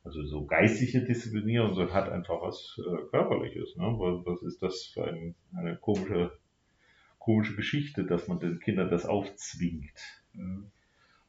also 0.04 0.24
so 0.24 0.46
geistige 0.46 1.04
Disziplinierung, 1.04 1.74
sondern 1.74 1.94
hat 1.94 2.10
einfach 2.10 2.42
was 2.42 2.80
äh, 2.80 3.10
Körperliches. 3.10 3.76
Ne? 3.76 3.84
Was, 3.84 4.26
was 4.26 4.44
ist 4.44 4.62
das 4.62 4.84
für 4.94 5.06
ein, 5.06 5.36
eine 5.56 5.76
komische, 5.76 6.32
komische 7.18 7.56
Geschichte, 7.56 8.06
dass 8.06 8.30
man 8.30 8.40
den 8.40 8.60
Kindern 8.60 8.90
das 8.90 9.06
aufzwingt? 9.06 10.24
Mhm. 10.34 10.72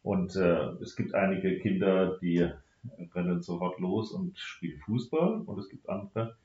Und 0.02 0.36
äh, 0.36 0.68
es 0.80 0.94
gibt 0.94 1.14
einige 1.14 1.58
Kinder, 1.58 2.16
die 2.22 2.48
rennen 3.14 3.42
sofort 3.42 3.78
los 3.80 4.12
und 4.12 4.38
spielen 4.38 4.80
Fußball 4.80 5.42
und 5.42 5.58
es 5.58 5.68
gibt 5.68 5.88
andere, 5.88 6.36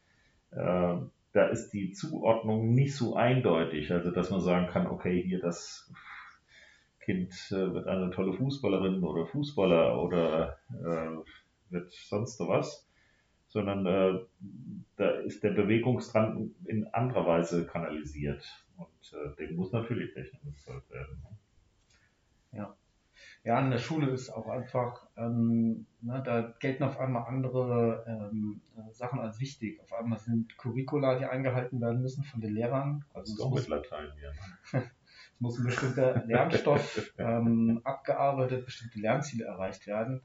äh, 0.56 0.98
da 1.34 1.48
ist 1.48 1.72
die 1.72 1.92
Zuordnung 1.92 2.74
nicht 2.74 2.96
so 2.96 3.16
eindeutig, 3.16 3.92
also 3.92 4.12
dass 4.12 4.30
man 4.30 4.42
sagen 4.42 4.68
kann, 4.68 4.88
okay, 4.88 5.22
hier 5.22 5.42
das 5.42 5.92
Kind 7.02 7.34
äh, 7.52 7.74
wird 7.74 7.88
eine 7.88 8.10
tolle 8.12 8.34
Fußballerin 8.34 9.04
oder 9.04 9.26
Fußballer 9.28 10.02
oder 10.02 10.58
äh, 10.70 11.72
wird 11.72 11.92
sonst 11.92 12.40
was, 12.40 12.90
sondern 13.48 13.86
äh, 13.86 14.20
da 14.96 15.10
ist 15.22 15.44
der 15.44 15.52
Bewegungsdrang 15.52 16.52
in 16.66 16.88
anderer 16.88 17.28
Weise 17.28 17.66
kanalisiert. 17.66 18.44
Und 18.78 19.14
äh, 19.14 19.36
dem 19.36 19.56
muss 19.56 19.72
natürlich 19.72 20.16
Rechnung 20.16 20.42
gezahlt 20.46 20.90
werden. 20.90 21.22
Ja 22.52 22.76
ja, 23.44 23.60
in 23.60 23.72
der 23.72 23.78
Schule 23.78 24.10
ist 24.12 24.30
auch 24.30 24.48
einfach, 24.48 25.08
ähm, 25.18 25.86
ne, 26.02 26.22
da 26.26 26.54
gelten 26.60 26.84
auf 26.84 27.00
einmal 27.00 27.28
andere 27.28 28.04
ähm, 28.08 28.62
äh, 28.76 28.92
Sachen 28.94 29.20
als 29.20 29.40
wichtig. 29.40 29.80
Auf 29.82 29.94
einmal 29.94 30.20
sind 30.20 30.58
Curricula, 30.58 31.20
die 31.20 31.26
eingehalten 31.26 31.80
werden 31.80 32.02
müssen 32.02 32.24
von 32.24 32.42
den 32.42 32.54
Lehrern. 32.54 33.06
Also 33.14 33.36
doch 33.38 33.54
mit 33.54 33.68
Latein, 33.68 34.12
ja. 34.22 34.80
es 34.80 35.40
muss 35.40 35.60
ein 35.60 35.66
bestimmter 35.66 36.26
Lernstoff 36.26 37.14
ähm, 37.18 37.82
abgearbeitet, 37.84 38.66
bestimmte 38.66 39.00
Lernziele 39.00 39.46
erreicht 39.46 39.86
werden. 39.88 40.22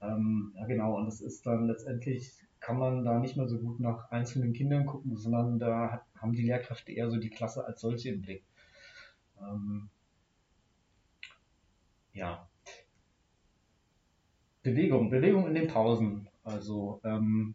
Ähm, 0.00 0.52
ja, 0.56 0.66
genau, 0.66 0.96
und 0.96 1.06
das 1.06 1.20
ist 1.20 1.46
dann 1.46 1.66
letztendlich, 1.66 2.32
kann 2.60 2.78
man 2.78 3.04
da 3.04 3.18
nicht 3.18 3.36
mehr 3.36 3.48
so 3.48 3.58
gut 3.58 3.80
nach 3.80 4.10
einzelnen 4.10 4.52
Kindern 4.52 4.86
gucken, 4.86 5.16
sondern 5.16 5.58
da 5.58 6.06
haben 6.16 6.32
die 6.32 6.42
Lehrkräfte 6.42 6.92
eher 6.92 7.10
so 7.10 7.18
die 7.18 7.30
Klasse 7.30 7.64
als 7.64 7.80
solche 7.80 8.10
im 8.10 8.22
Blick. 8.22 8.44
Ähm, 9.40 9.90
ja, 12.18 12.48
Bewegung, 14.62 15.08
Bewegung 15.08 15.46
in 15.46 15.54
den 15.54 15.68
Pausen. 15.68 16.28
Also 16.44 17.00
ähm, 17.04 17.54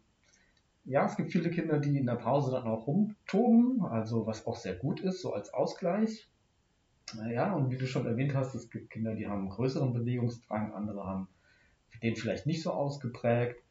ja, 0.84 1.06
es 1.06 1.16
gibt 1.16 1.32
viele 1.32 1.50
Kinder, 1.50 1.78
die 1.78 1.98
in 1.98 2.06
der 2.06 2.16
Pause 2.16 2.50
dann 2.50 2.66
auch 2.66 2.86
rumtoben, 2.86 3.82
also 3.84 4.26
was 4.26 4.46
auch 4.46 4.56
sehr 4.56 4.74
gut 4.74 5.00
ist, 5.00 5.20
so 5.20 5.32
als 5.32 5.52
Ausgleich. 5.52 6.28
Ja, 7.30 7.54
und 7.54 7.70
wie 7.70 7.76
du 7.76 7.86
schon 7.86 8.06
erwähnt 8.06 8.34
hast, 8.34 8.54
es 8.54 8.70
gibt 8.70 8.90
Kinder, 8.90 9.14
die 9.14 9.26
haben 9.26 9.50
größeren 9.50 9.92
Bewegungsdrang, 9.92 10.72
andere 10.74 11.04
haben 11.04 11.28
den 12.02 12.16
vielleicht 12.16 12.46
nicht 12.46 12.62
so 12.62 12.72
ausgeprägt. 12.72 13.62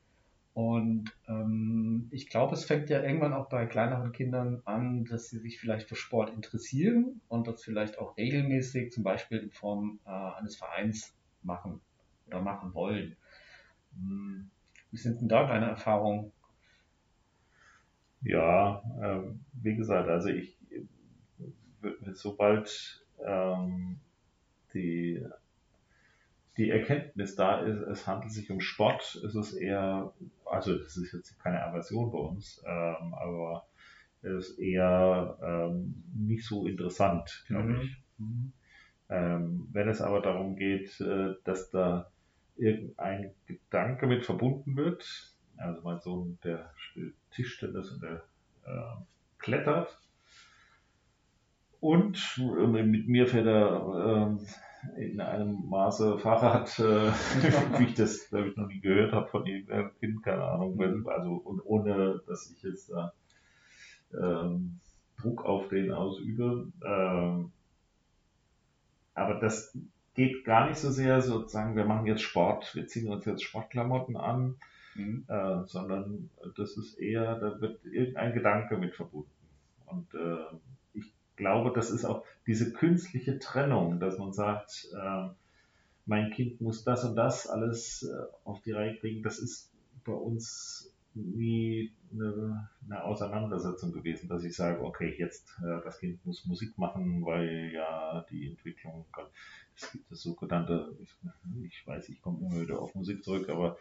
Und 0.53 1.11
ähm, 1.27 2.09
ich 2.11 2.29
glaube, 2.29 2.53
es 2.53 2.65
fängt 2.65 2.89
ja 2.91 3.01
irgendwann 3.01 3.33
auch 3.33 3.49
bei 3.49 3.65
kleineren 3.65 4.11
Kindern 4.11 4.61
an, 4.65 5.05
dass 5.05 5.29
sie 5.29 5.39
sich 5.39 5.59
vielleicht 5.59 5.89
für 5.89 5.95
Sport 5.95 6.31
interessieren 6.31 7.21
und 7.27 7.47
das 7.47 7.63
vielleicht 7.63 7.97
auch 7.97 8.17
regelmäßig, 8.17 8.91
zum 8.91 9.03
Beispiel 9.03 9.39
in 9.39 9.51
Form 9.51 9.99
äh, 10.05 10.09
eines 10.09 10.55
Vereins 10.55 11.15
machen 11.41 11.81
oder 12.27 12.41
machen 12.41 12.73
wollen. 12.75 13.15
Hm, 13.95 14.51
wie 14.91 14.97
sind 14.97 15.21
denn 15.21 15.27
da 15.27 15.47
deine 15.47 15.69
Erfahrungen? 15.69 16.31
Ja, 18.21 18.83
äh, 19.01 19.21
wie 19.61 19.75
gesagt, 19.75 20.07
also 20.07 20.29
ich, 20.29 20.55
sobald 22.13 23.03
ähm, 23.25 23.99
die, 24.73 25.25
die 26.57 26.69
Erkenntnis 26.69 27.35
da 27.35 27.59
ist, 27.61 27.81
es 27.81 28.07
handelt 28.07 28.31
sich 28.31 28.51
um 28.51 28.59
Sport, 28.59 29.19
ist 29.23 29.35
es 29.35 29.53
eher, 29.53 30.13
also 30.45 30.77
das 30.77 30.97
ist 30.97 31.13
jetzt 31.13 31.39
keine 31.39 31.63
Aversion 31.63 32.11
bei 32.11 32.19
uns, 32.19 32.63
ähm, 32.65 33.13
aber 33.13 33.67
es 34.21 34.49
ist 34.49 34.59
eher 34.59 35.37
ähm, 35.41 36.03
nicht 36.15 36.45
so 36.45 36.67
interessant, 36.67 37.43
glaube 37.47 37.69
mhm. 37.69 37.81
ich. 37.81 37.97
Mhm. 38.17 38.53
Ähm, 39.09 39.67
wenn 39.71 39.89
es 39.89 40.01
aber 40.01 40.21
darum 40.21 40.55
geht, 40.55 40.99
äh, 41.01 41.33
dass 41.43 41.69
da 41.71 42.11
irgendein 42.55 43.33
Gedanke 43.45 44.07
mit 44.07 44.23
verbunden 44.23 44.75
wird. 44.75 45.35
Also 45.57 45.81
mein 45.81 45.99
Sohn, 45.99 46.39
der 46.43 46.71
spielt 46.75 47.15
Tischtennis 47.31 47.91
und 47.91 48.03
der 48.03 48.23
äh, 48.65 49.03
klettert. 49.39 49.99
Und 51.79 52.39
äh, 52.39 52.83
mit 52.83 53.07
mir 53.07 53.27
fährt 53.27 53.47
er 53.47 54.37
äh, 54.39 54.45
in 54.97 55.21
einem 55.21 55.67
Maße 55.69 56.17
Fahrrad, 56.19 56.77
äh, 56.79 57.11
wie 57.79 57.85
ich 57.85 57.93
das, 57.93 58.29
glaube 58.29 58.49
ich, 58.49 58.57
noch 58.57 58.67
nie 58.67 58.79
gehört 58.79 59.13
habe 59.13 59.27
von 59.27 59.45
irgendeinem 59.45 59.91
Kind, 59.99 60.23
keine 60.23 60.43
Ahnung. 60.43 60.75
Mhm. 60.75 61.07
Also 61.07 61.33
und 61.33 61.61
ohne, 61.65 62.21
dass 62.27 62.51
ich 62.51 62.61
jetzt 62.63 62.91
da 62.91 63.13
ähm, 64.13 64.79
Druck 65.17 65.45
auf 65.45 65.69
den 65.69 65.91
ausübe. 65.91 66.71
Ähm, 66.85 67.51
aber 69.15 69.35
das 69.39 69.77
geht 70.15 70.43
gar 70.43 70.67
nicht 70.67 70.77
so 70.77 70.91
sehr 70.91 71.21
sozusagen, 71.21 71.75
wir 71.75 71.85
machen 71.85 72.05
jetzt 72.05 72.21
Sport, 72.21 72.75
wir 72.75 72.87
ziehen 72.87 73.11
uns 73.11 73.25
jetzt 73.25 73.43
Sportklamotten 73.43 74.17
an, 74.17 74.55
mhm. 74.95 75.25
äh, 75.27 75.65
sondern 75.65 76.29
das 76.55 76.77
ist 76.77 76.99
eher, 76.99 77.39
da 77.39 77.59
wird 77.61 77.83
irgendein 77.85 78.33
Gedanke 78.33 78.77
mit 78.77 78.95
verbunden. 78.95 79.29
Und 79.85 80.13
äh, 80.13 80.55
glaube, 81.35 81.71
das 81.73 81.89
ist 81.89 82.05
auch 82.05 82.23
diese 82.47 82.73
künstliche 82.73 83.39
Trennung, 83.39 83.99
dass 83.99 84.17
man 84.17 84.33
sagt, 84.33 84.87
äh, 84.95 85.29
mein 86.05 86.31
Kind 86.31 86.61
muss 86.61 86.83
das 86.83 87.03
und 87.03 87.15
das 87.15 87.47
alles 87.47 88.03
äh, 88.03 88.25
auf 88.43 88.61
die 88.61 88.71
Reihe 88.71 88.95
kriegen, 88.97 89.23
das 89.23 89.39
ist 89.39 89.71
bei 90.03 90.13
uns 90.13 90.93
nie 91.15 91.91
eine, 92.11 92.69
eine 92.85 93.03
Auseinandersetzung 93.03 93.91
gewesen, 93.91 94.27
dass 94.27 94.43
ich 94.43 94.55
sage, 94.55 94.83
okay, 94.83 95.15
jetzt 95.17 95.55
äh, 95.63 95.81
das 95.83 95.99
Kind 95.99 96.25
muss 96.25 96.45
Musik 96.45 96.77
machen, 96.77 97.23
weil 97.23 97.71
ja 97.73 98.25
die 98.29 98.49
Entwicklung, 98.49 99.05
es 99.75 99.91
gibt 99.91 100.11
das 100.11 100.21
sogenannte, 100.21 100.95
ich, 101.01 101.09
ich 101.67 101.87
weiß, 101.87 102.09
ich 102.09 102.21
komme 102.21 102.39
immer 102.39 102.61
wieder 102.61 102.79
auf 102.79 102.95
Musik 102.95 103.23
zurück, 103.23 103.49
aber 103.49 103.77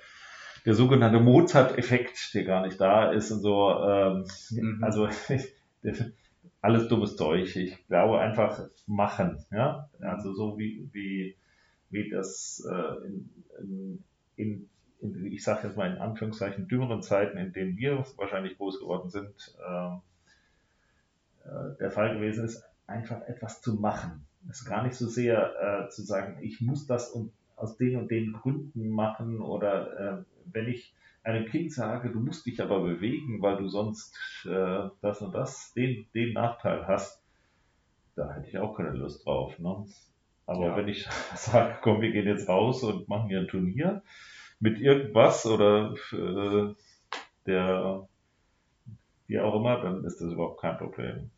der 0.65 0.75
sogenannte 0.75 1.21
Mozart-Effekt, 1.21 2.35
der 2.35 2.45
gar 2.45 2.67
nicht 2.67 2.81
da 2.81 3.11
ist 3.11 3.31
und 3.31 3.41
so, 3.41 3.83
ähm, 3.83 4.25
mhm. 4.51 4.85
also 4.85 5.09
alles 6.63 6.89
dummes 6.89 7.17
Zeug. 7.17 7.55
Ich 7.57 7.87
glaube 7.89 8.21
einfach 8.21 8.69
machen, 8.87 9.45
ja, 9.51 9.91
also 10.01 10.33
so 10.33 10.59
wie 10.59 10.89
wie 10.93 11.37
wie 11.91 12.09
das 12.09 12.67
äh, 12.67 13.07
in, 13.07 14.05
in, 14.37 14.69
in 15.01 15.27
ich 15.27 15.45
sage 15.45 15.67
jetzt 15.67 15.77
mal 15.77 15.93
in 15.93 15.99
Anführungszeichen, 15.99 16.69
dümmeren 16.69 17.03
Zeiten, 17.03 17.37
in 17.37 17.53
denen 17.53 17.77
wir 17.77 18.05
wahrscheinlich 18.17 18.57
groß 18.57 18.81
geworden 18.81 19.11
sind, 19.11 19.55
äh, 19.69 19.97
äh, 21.49 21.77
der 21.79 21.91
Fall 21.91 22.15
gewesen 22.15 22.45
ist, 22.45 22.65
einfach 22.87 23.21
etwas 23.23 23.61
zu 23.61 23.75
machen. 23.75 24.27
Es 24.49 24.61
ist 24.61 24.67
gar 24.67 24.83
nicht 24.85 24.95
so 24.95 25.07
sehr 25.07 25.87
äh, 25.87 25.91
zu 25.91 26.03
sagen, 26.03 26.39
ich 26.43 26.61
muss 26.61 26.87
das 26.87 27.11
und 27.11 27.33
aus 27.57 27.77
den 27.77 27.97
und 27.97 28.11
den 28.11 28.33
Gründen 28.33 28.89
machen 28.89 29.41
oder 29.41 30.21
äh, 30.21 30.25
wenn 30.53 30.69
ich 30.69 30.95
einem 31.23 31.47
Kind 31.47 31.73
sage, 31.73 32.11
du 32.11 32.21
musst 32.21 32.47
dich 32.47 32.61
aber 32.61 32.81
bewegen, 32.81 33.43
weil 33.43 33.57
du 33.57 33.69
sonst 33.69 34.17
äh, 34.45 34.89
das 35.01 35.21
und 35.23 35.35
das, 35.35 35.73
den, 35.75 36.07
den 36.15 36.33
Nachteil 36.33 36.87
hast, 36.87 37.23
da 38.17 38.33
hätte 38.35 38.49
ich 38.49 38.59
auch 38.59 38.77
keine 38.77 38.91
Lust 38.91 39.25
drauf. 39.25 39.59
Ne? 39.59 39.87
Aber 40.47 40.67
ja. 40.67 40.77
wenn 40.77 40.89
ich 40.89 41.09
sage, 41.35 41.79
komm, 41.83 42.01
wir 42.01 42.13
gehen 42.13 42.27
jetzt 42.27 42.49
raus 42.49 42.83
und 42.83 43.09
machen 43.09 43.29
hier 43.29 43.41
ein 43.41 43.49
Turnier, 43.49 44.03
mit 44.61 44.81
irgendwas 44.81 45.45
oder 45.47 45.95
äh, 46.13 46.75
der 47.47 48.09
wie 49.33 49.41
auch 49.41 49.55
immer, 49.55 49.81
dann 49.81 50.05
ist 50.05 50.21
das 50.21 50.33
überhaupt 50.33 50.61
kein 50.61 50.77
Problem. 50.77 51.31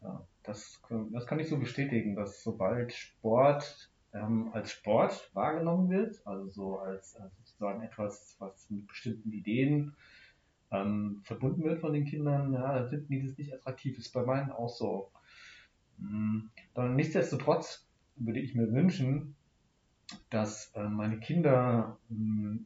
Ja, 0.00 0.26
das, 0.42 0.80
das 1.12 1.26
kann 1.26 1.38
ich 1.38 1.48
so 1.48 1.58
bestätigen, 1.58 2.16
dass 2.16 2.42
sobald 2.42 2.94
Sport 2.94 3.90
ähm, 4.12 4.50
als 4.52 4.72
Sport 4.72 5.30
wahrgenommen 5.34 5.90
wird, 5.90 6.26
also 6.26 6.48
so 6.48 6.78
als, 6.78 7.16
als 7.16 7.36
sozusagen 7.38 7.82
etwas, 7.82 8.36
was 8.38 8.68
mit 8.70 8.86
bestimmten 8.86 9.32
Ideen 9.32 9.94
ähm, 10.70 11.20
verbunden 11.24 11.62
wird 11.64 11.80
von 11.80 11.92
den 11.92 12.04
Kindern, 12.04 12.52
ja, 12.52 12.78
dann 12.78 12.88
finden 12.88 13.08
die 13.08 13.26
das 13.26 13.38
nicht 13.38 13.52
attraktiv. 13.52 13.98
Ist 13.98 14.12
bei 14.12 14.24
meinen 14.24 14.50
auch 14.50 14.68
so. 14.68 15.10
Dann 15.98 16.96
nichtsdestotrotz 16.96 17.86
würde 18.16 18.40
ich 18.40 18.54
mir 18.54 18.72
wünschen, 18.72 19.36
dass 20.30 20.72
äh, 20.74 20.88
meine 20.88 21.20
Kinder 21.20 21.98
äh, 22.10 22.58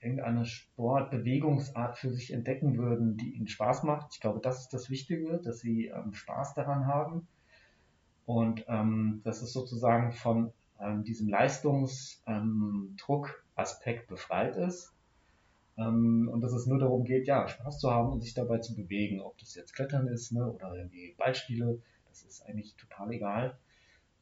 irgendeine 0.00 0.44
Sportbewegungsart 0.44 1.96
für 1.96 2.12
sich 2.12 2.32
entdecken 2.32 2.76
würden, 2.76 3.16
die 3.16 3.34
ihnen 3.34 3.48
Spaß 3.48 3.84
macht. 3.84 4.14
Ich 4.14 4.20
glaube, 4.20 4.40
das 4.40 4.60
ist 4.60 4.74
das 4.74 4.90
Wichtige, 4.90 5.38
dass 5.38 5.60
sie 5.60 5.86
ähm, 5.86 6.12
Spaß 6.12 6.54
daran 6.54 6.86
haben. 6.86 7.26
Und 8.26 8.64
ähm, 8.68 9.20
dass 9.24 9.42
es 9.42 9.52
sozusagen 9.52 10.12
von 10.12 10.52
ähm, 10.80 11.04
diesem 11.04 11.28
Leistungsdruckaspekt 11.28 14.08
befreit 14.08 14.56
ist. 14.56 14.92
Ähm, 15.76 16.28
und 16.32 16.40
dass 16.40 16.52
es 16.52 16.66
nur 16.66 16.78
darum 16.78 17.04
geht, 17.04 17.26
ja, 17.26 17.48
Spaß 17.48 17.78
zu 17.78 17.90
haben 17.90 18.12
und 18.12 18.20
sich 18.20 18.34
dabei 18.34 18.58
zu 18.58 18.74
bewegen. 18.74 19.20
Ob 19.20 19.38
das 19.38 19.54
jetzt 19.54 19.74
Klettern 19.74 20.08
ist 20.08 20.32
ne, 20.32 20.50
oder 20.50 20.74
irgendwie 20.74 21.14
Ballspiele, 21.18 21.80
das 22.08 22.22
ist 22.22 22.46
eigentlich 22.46 22.74
total 22.76 23.12
egal. 23.12 23.58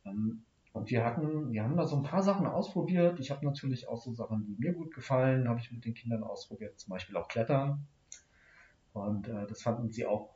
Ähm, 0.05 0.45
und 0.73 0.91
wir 0.91 1.05
hatten, 1.05 1.53
wir 1.53 1.63
haben 1.63 1.77
da 1.77 1.87
so 1.87 1.97
ein 1.97 2.03
paar 2.03 2.23
Sachen 2.23 2.47
ausprobiert. 2.47 3.21
Ich 3.21 3.31
habe 3.31 3.45
natürlich 3.45 3.89
auch 3.89 3.99
so 3.99 4.13
Sachen, 4.13 4.47
die 4.47 4.57
mir 4.59 4.73
gut 4.73 4.95
gefallen, 4.95 5.49
habe 5.49 5.61
ich 5.61 5.71
mit 5.71 5.85
den 5.85 5.93
Kindern 5.93 6.23
ausprobiert, 6.23 6.81
zum 6.81 6.91
Beispiel 6.91 7.17
auch 7.17 7.29
Klettern. 7.29 7.87
Und 8.95 9.29
äh, 9.29 9.47
das 9.47 9.63
fanden 9.63 9.91
sie 9.91 10.07
auch 10.07 10.31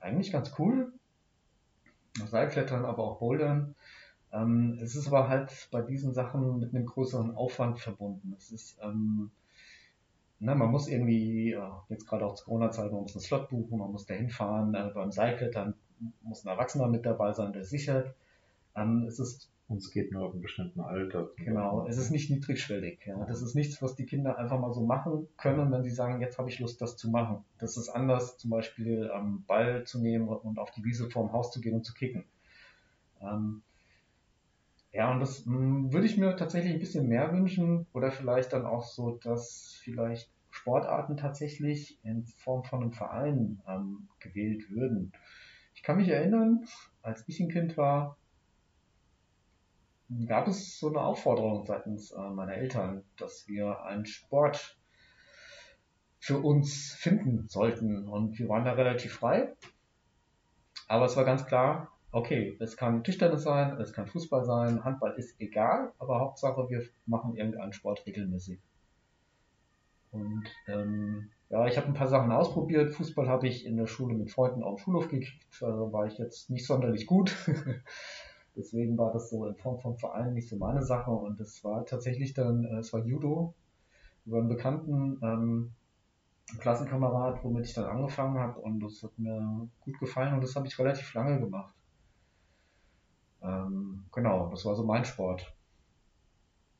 eigentlich 0.00 0.32
ganz 0.32 0.52
cool. 0.58 0.92
Seilklettern, 2.26 2.84
aber 2.84 3.04
auch 3.04 3.18
Bouldern. 3.18 3.74
Ähm, 4.32 4.78
es 4.82 4.94
ist 4.94 5.08
aber 5.08 5.28
halt 5.28 5.68
bei 5.70 5.80
diesen 5.82 6.12
Sachen 6.12 6.58
mit 6.58 6.74
einem 6.74 6.86
größeren 6.86 7.34
Aufwand 7.34 7.80
verbunden. 7.80 8.34
Es 8.36 8.50
ist, 8.50 8.78
ähm, 8.82 9.30
na, 10.40 10.54
man 10.54 10.70
muss 10.70 10.88
irgendwie, 10.88 11.56
jetzt 11.88 12.06
gerade 12.06 12.24
auch 12.24 12.34
zur 12.34 12.46
Corona-Zeit, 12.46 12.92
man 12.92 13.02
muss 13.02 13.14
einen 13.14 13.22
Slot 13.22 13.48
buchen, 13.48 13.78
man 13.78 13.90
muss 13.90 14.06
da 14.06 14.14
hinfahren. 14.14 14.74
Äh, 14.74 14.90
beim 14.94 15.10
Seilklettern 15.10 15.74
muss 16.22 16.44
ein 16.44 16.48
Erwachsener 16.48 16.88
mit 16.88 17.06
dabei 17.06 17.32
sein, 17.32 17.52
der 17.52 17.64
sichert. 17.64 18.14
Ähm, 18.76 19.04
es 19.08 19.18
ist 19.18 19.50
und 19.68 19.76
es 19.76 19.90
geht 19.90 20.12
nur 20.12 20.24
auf 20.24 20.32
einem 20.32 20.40
bestimmten 20.40 20.80
Alter. 20.80 21.28
Genau, 21.36 21.86
es 21.86 21.98
ist 21.98 22.10
nicht 22.10 22.30
niedrigschwellig. 22.30 23.00
Ja. 23.04 23.22
Das 23.26 23.42
ist 23.42 23.54
nichts, 23.54 23.82
was 23.82 23.94
die 23.94 24.06
Kinder 24.06 24.38
einfach 24.38 24.58
mal 24.58 24.72
so 24.72 24.80
machen 24.80 25.28
können, 25.36 25.70
wenn 25.70 25.82
sie 25.82 25.90
sagen, 25.90 26.22
jetzt 26.22 26.38
habe 26.38 26.48
ich 26.48 26.58
Lust, 26.58 26.80
das 26.80 26.96
zu 26.96 27.10
machen. 27.10 27.44
Das 27.58 27.76
ist 27.76 27.90
anders, 27.90 28.38
zum 28.38 28.50
Beispiel 28.50 29.10
am 29.10 29.44
Ball 29.46 29.84
zu 29.84 30.00
nehmen 30.00 30.26
und 30.26 30.58
auf 30.58 30.70
die 30.70 30.84
Wiese 30.84 31.10
vorm 31.10 31.32
Haus 31.32 31.50
zu 31.50 31.60
gehen 31.60 31.74
und 31.74 31.84
zu 31.84 31.92
kicken. 31.92 32.24
Ähm, 33.20 33.62
ja, 34.92 35.10
und 35.10 35.20
das 35.20 35.44
mh, 35.46 35.56
hm, 35.56 35.92
würde 35.92 36.06
ich 36.06 36.16
mir 36.16 36.36
tatsächlich 36.36 36.72
ein 36.72 36.80
bisschen 36.80 37.08
mehr 37.08 37.32
wünschen 37.32 37.86
oder 37.92 38.10
vielleicht 38.10 38.52
dann 38.52 38.66
auch 38.66 38.84
so, 38.84 39.18
dass 39.22 39.78
vielleicht 39.82 40.30
Sportarten 40.50 41.16
tatsächlich 41.16 41.98
in 42.02 42.26
Form 42.26 42.64
von 42.64 42.82
einem 42.82 42.92
Verein 42.92 43.60
ähm, 43.68 44.08
gewählt 44.18 44.70
würden. 44.70 45.12
Ich 45.74 45.82
kann 45.82 45.98
mich 45.98 46.08
erinnern, 46.08 46.64
als 47.02 47.24
ich 47.28 47.38
ein 47.40 47.50
Kind 47.50 47.76
war, 47.76 48.16
gab 50.26 50.48
es 50.48 50.78
so 50.78 50.88
eine 50.88 51.00
Aufforderung 51.00 51.66
seitens 51.66 52.10
äh, 52.10 52.30
meiner 52.30 52.54
Eltern, 52.54 53.04
dass 53.16 53.46
wir 53.46 53.82
einen 53.84 54.06
Sport 54.06 54.78
für 56.18 56.38
uns 56.38 56.94
finden 56.94 57.46
sollten. 57.48 58.08
Und 58.08 58.38
wir 58.38 58.48
waren 58.48 58.64
da 58.64 58.72
relativ 58.72 59.14
frei. 59.14 59.54
Aber 60.88 61.04
es 61.04 61.16
war 61.16 61.24
ganz 61.24 61.46
klar, 61.46 61.92
okay, 62.12 62.56
es 62.60 62.76
kann 62.76 63.04
Tischtennis 63.04 63.42
sein, 63.42 63.80
es 63.80 63.92
kann 63.92 64.06
Fußball 64.06 64.44
sein, 64.44 64.84
Handball 64.84 65.14
ist 65.16 65.40
egal, 65.40 65.92
aber 65.98 66.20
Hauptsache 66.20 66.68
wir 66.68 66.82
machen 67.06 67.36
irgendeinen 67.36 67.72
Sport 67.72 68.04
regelmäßig. 68.06 68.58
Und 70.10 70.44
ähm, 70.66 71.30
ja, 71.50 71.66
ich 71.66 71.76
habe 71.76 71.86
ein 71.86 71.94
paar 71.94 72.08
Sachen 72.08 72.32
ausprobiert. 72.32 72.92
Fußball 72.92 73.28
habe 73.28 73.46
ich 73.46 73.66
in 73.66 73.76
der 73.76 73.86
Schule 73.86 74.14
mit 74.14 74.30
Freunden 74.30 74.62
auf 74.62 74.80
dem 74.80 74.84
Schulhof 74.84 75.08
gekriegt. 75.08 75.46
Da 75.60 75.66
war 75.66 76.06
ich 76.06 76.18
jetzt 76.18 76.50
nicht 76.50 76.66
sonderlich 76.66 77.06
gut. 77.06 77.34
Deswegen 78.56 78.98
war 78.98 79.12
das 79.12 79.30
so 79.30 79.46
in 79.46 79.54
Form 79.56 79.78
von 79.78 79.96
Verein 79.96 80.34
nicht 80.34 80.48
so 80.48 80.56
meine 80.56 80.82
Sache 80.82 81.10
und 81.10 81.38
es 81.40 81.62
war 81.62 81.86
tatsächlich 81.86 82.34
dann, 82.34 82.64
äh, 82.64 82.78
es 82.78 82.92
war 82.92 83.04
Judo 83.04 83.54
über 84.26 84.38
einen 84.38 84.48
bekannten 84.48 85.18
ähm, 85.22 85.72
Klassenkamerad, 86.58 87.44
womit 87.44 87.66
ich 87.66 87.74
dann 87.74 87.84
angefangen 87.84 88.38
habe 88.38 88.58
und 88.58 88.80
das 88.80 89.02
hat 89.02 89.16
mir 89.18 89.68
gut 89.80 89.98
gefallen 90.00 90.34
und 90.34 90.42
das 90.42 90.56
habe 90.56 90.66
ich 90.66 90.78
relativ 90.78 91.14
lange 91.14 91.38
gemacht. 91.38 91.72
Ähm, 93.42 94.04
genau, 94.12 94.48
das 94.50 94.64
war 94.64 94.74
so 94.74 94.84
mein 94.84 95.04
Sport, 95.04 95.52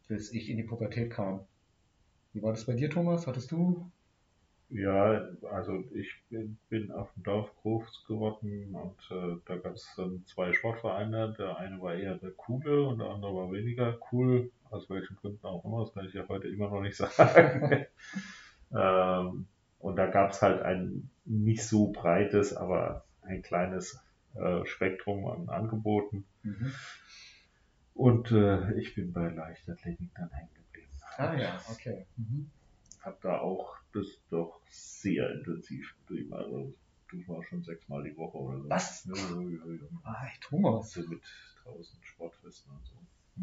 bis 0.09 0.33
ich 0.33 0.51
in 0.51 0.57
die 0.57 0.65
Pubertät 0.65 1.11
kam. 1.11 1.41
Wie 2.33 2.43
war 2.43 2.53
das 2.53 2.67
bei 2.67 2.75
dir, 2.75 2.91
Thomas? 2.91 3.27
Hattest 3.27 3.51
du 3.51 3.91
ja, 4.71 5.27
also 5.51 5.83
ich 5.95 6.15
bin, 6.29 6.59
bin 6.69 6.93
auf 6.93 7.11
dem 7.15 7.23
Dorf 7.23 7.51
groß 7.63 8.05
geworden 8.07 8.75
und 8.75 9.17
äh, 9.17 9.41
da 9.47 9.57
gab 9.57 9.75
es 9.75 9.91
dann 9.97 10.25
zwei 10.27 10.53
Sportvereine. 10.53 11.35
Der 11.39 11.57
eine 11.57 11.81
war 11.81 11.95
eher 11.95 12.17
der 12.17 12.33
coole 12.33 12.83
und 12.83 12.99
der 12.99 13.09
andere 13.09 13.35
war 13.35 13.51
weniger 13.51 13.99
cool. 14.13 14.51
Aus 14.71 14.91
welchen 14.91 15.17
Gründen 15.17 15.47
auch 15.47 15.65
immer, 15.65 15.85
das 15.85 15.95
kann 15.95 16.05
ich 16.05 16.13
ja 16.13 16.29
heute 16.29 16.49
immer 16.49 16.69
noch 16.69 16.83
nicht 16.83 16.97
sagen. 16.99 17.87
ähm, 18.75 19.47
und 19.79 19.97
da 19.97 20.07
gab 20.07 20.33
es 20.33 20.43
halt 20.43 20.61
ein 20.61 21.09
nicht 21.25 21.65
so 21.65 21.91
breites, 21.91 22.55
aber 22.55 23.05
ein 23.23 23.41
kleines 23.43 23.99
äh, 24.35 24.65
Spektrum 24.67 25.27
an 25.27 25.49
Angeboten. 25.49 26.27
Mhm. 26.43 26.73
Und 27.95 28.31
äh, 28.31 28.79
ich 28.79 28.95
bin 28.95 29.13
bei 29.13 29.29
Leichtathletik 29.29 30.11
dann 30.15 30.31
hängen 30.31 30.55
geblieben. 30.55 30.93
Ah 31.17 31.35
ja, 31.35 31.65
okay. 31.69 32.07
Mhm 32.17 32.51
habe 33.09 33.19
da 33.23 33.39
auch 33.41 33.77
das 33.93 34.07
doch 34.31 34.61
sehr 34.71 35.31
intensiv 35.31 35.97
betrieben. 36.01 36.33
Also 36.35 36.75
das 37.11 37.27
war 37.29 37.43
schon 37.45 37.63
sechsmal 37.63 38.03
die 38.03 38.17
Woche 38.17 38.37
oder 38.37 38.61
so. 38.61 38.69
Was? 38.69 39.05
Ja, 39.07 39.15
ja, 39.15 39.41
ja, 39.41 39.89
Ah, 40.05 40.27
ich 40.33 40.41
Thomas. 40.41 40.93
So 40.93 41.01
mit 41.09 41.23
draußen 41.63 41.99
Sportfesten 42.03 42.73
und 42.73 42.85
so. 42.85 42.97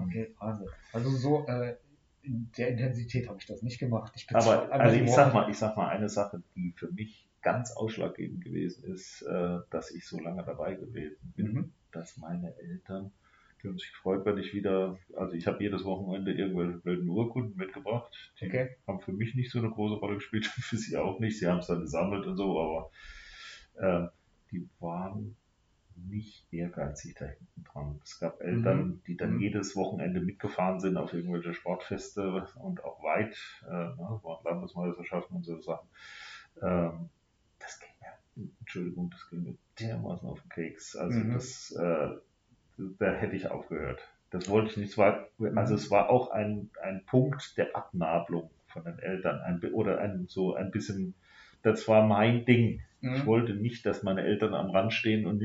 Okay, 0.04 0.36
Wahnsinn. 0.40 0.68
Also 0.94 1.10
so 1.12 1.48
äh, 1.48 1.78
in 2.22 2.52
der 2.58 2.70
Intensität 2.70 3.28
habe 3.28 3.40
ich 3.40 3.46
das 3.46 3.62
nicht 3.62 3.80
gemacht. 3.80 4.14
Ich 4.16 4.28
Aber 4.36 4.72
also 4.72 4.98
ich 4.98 5.12
sag 5.12 5.34
mal, 5.34 5.50
ich 5.50 5.58
sag 5.58 5.76
mal 5.78 5.90
eine 5.90 6.10
Sache, 6.10 6.44
die 6.56 6.74
für 6.78 6.92
mich 6.92 7.25
ganz 7.46 7.72
ausschlaggebend 7.72 8.44
gewesen 8.44 8.84
ist, 8.92 9.22
äh, 9.22 9.60
dass 9.70 9.92
ich 9.92 10.08
so 10.08 10.20
lange 10.20 10.44
dabei 10.44 10.74
gewesen 10.74 11.34
bin, 11.36 11.54
mhm. 11.54 11.74
dass 11.92 12.18
meine 12.18 12.58
Eltern 12.58 13.12
die 13.62 13.70
haben 13.70 13.80
sich 13.80 13.94
gefreut, 13.94 14.26
wenn 14.26 14.38
ich 14.38 14.54
wieder, 14.54 15.00
also 15.16 15.34
ich 15.34 15.48
habe 15.48 15.64
jedes 15.64 15.86
Wochenende 15.86 16.34
irgendwelche 16.34 16.78
blöden 16.78 17.10
Urkunden 17.10 17.58
mitgebracht. 17.58 18.14
Die 18.40 18.46
okay. 18.46 18.76
haben 18.86 19.00
für 19.00 19.14
mich 19.14 19.34
nicht 19.34 19.50
so 19.50 19.58
eine 19.58 19.72
große 19.72 19.96
Rolle 19.96 20.16
gespielt, 20.16 20.46
für 20.46 20.78
sie 20.78 20.98
auch 20.98 21.20
nicht. 21.20 21.40
Sie 21.40 21.48
haben 21.48 21.60
es 21.60 21.68
dann 21.68 21.82
gesammelt 21.82 22.28
und 22.28 22.38
so, 22.38 22.60
aber 22.60 22.92
äh, 23.76 24.08
die 24.52 24.68
waren 24.80 25.36
nicht 25.96 26.46
ehrgeizig 26.52 27.16
da 27.18 27.26
hinten 27.26 27.64
dran. 27.64 28.00
Es 28.04 28.20
gab 28.20 28.42
Eltern, 28.42 28.88
mhm. 28.88 29.02
die 29.08 29.18
dann 29.18 29.36
mhm. 29.36 29.40
jedes 29.40 29.76
Wochenende 29.76 30.20
mitgefahren 30.20 30.80
sind 30.80 30.98
auf 30.98 31.14
irgendwelche 31.14 31.54
Sportfeste 31.54 32.48
und 32.62 32.84
auch 32.84 33.02
weit, 33.02 33.36
äh, 33.68 33.72
ne, 33.72 34.20
waren 34.22 34.44
Landesmeisterschaften 34.44 35.38
und 35.38 35.44
so 35.44 35.60
Sachen. 35.62 35.88
Ähm, 36.62 37.10
Entschuldigung, 38.60 39.10
das 39.12 39.30
ging 39.30 39.44
mir 39.44 39.56
dermaßen 39.80 40.28
auf 40.28 40.42
den 40.42 40.50
Keks. 40.50 40.96
Also 40.96 41.20
mhm. 41.20 41.34
das, 41.34 41.72
äh, 41.72 42.10
da 43.00 43.12
hätte 43.14 43.36
ich 43.36 43.50
aufgehört. 43.50 44.02
Das 44.30 44.50
wollte 44.50 44.72
ich 44.72 44.78
nicht. 44.78 44.90
Es 44.92 44.98
war, 44.98 45.28
also 45.56 45.76
es 45.76 45.92
war 45.92 46.10
auch 46.10 46.32
ein, 46.32 46.70
ein 46.82 47.06
Punkt 47.06 47.58
der 47.58 47.76
Abnabelung 47.76 48.50
von 48.68 48.84
den 48.84 49.00
Eltern 49.00 49.40
ein, 49.40 49.62
oder 49.72 50.00
ein, 50.00 50.26
so 50.28 50.56
ein 50.56 50.72
bisschen, 50.72 51.16
das 51.62 51.88
war 51.88 52.06
mein 52.06 52.46
Ding. 52.46 52.82
Mhm. 53.02 53.16
Ich 53.16 53.26
wollte 53.26 53.54
nicht, 53.54 53.86
dass 53.86 54.04
meine 54.04 54.24
Eltern 54.24 54.54
am 54.54 54.72
Rand 54.72 54.92
stehen 54.92 55.26
und 55.26 55.42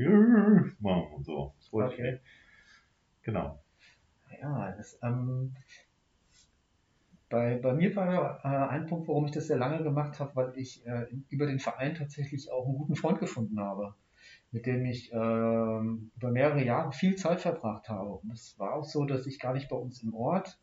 machen 0.79 1.13
und 1.13 1.25
so. 1.25 1.53
Das 1.59 1.71
wollte 1.71 1.93
okay. 1.93 2.05
ich 2.05 2.11
nicht. 2.11 2.23
Genau. 3.23 3.63
Ja, 4.41 4.71
das, 4.71 4.99
ähm, 5.03 5.55
bei, 7.31 7.57
bei 7.57 7.73
mir 7.73 7.95
war 7.95 8.41
äh, 8.43 8.47
ein 8.47 8.85
Punkt, 8.85 9.07
warum 9.07 9.25
ich 9.25 9.31
das 9.31 9.47
sehr 9.47 9.57
lange 9.57 9.81
gemacht 9.83 10.19
habe, 10.19 10.35
weil 10.35 10.53
ich 10.57 10.85
äh, 10.85 11.07
über 11.29 11.47
den 11.47 11.59
Verein 11.59 11.95
tatsächlich 11.95 12.51
auch 12.51 12.65
einen 12.65 12.77
guten 12.77 12.95
Freund 12.95 13.19
gefunden 13.19 13.59
habe 13.59 13.95
mit 14.51 14.65
dem 14.65 14.85
ich 14.85 15.11
äh, 15.11 15.15
über 15.15 16.31
mehrere 16.31 16.63
Jahre 16.63 16.91
viel 16.91 17.15
Zeit 17.15 17.41
verbracht 17.41 17.89
habe. 17.89 18.15
Und 18.15 18.31
es 18.31 18.59
war 18.59 18.73
auch 18.73 18.83
so, 18.83 19.05
dass 19.05 19.25
ich 19.25 19.39
gar 19.39 19.53
nicht 19.53 19.69
bei 19.69 19.77
uns 19.77 20.03
im 20.03 20.13
Ort 20.13 20.59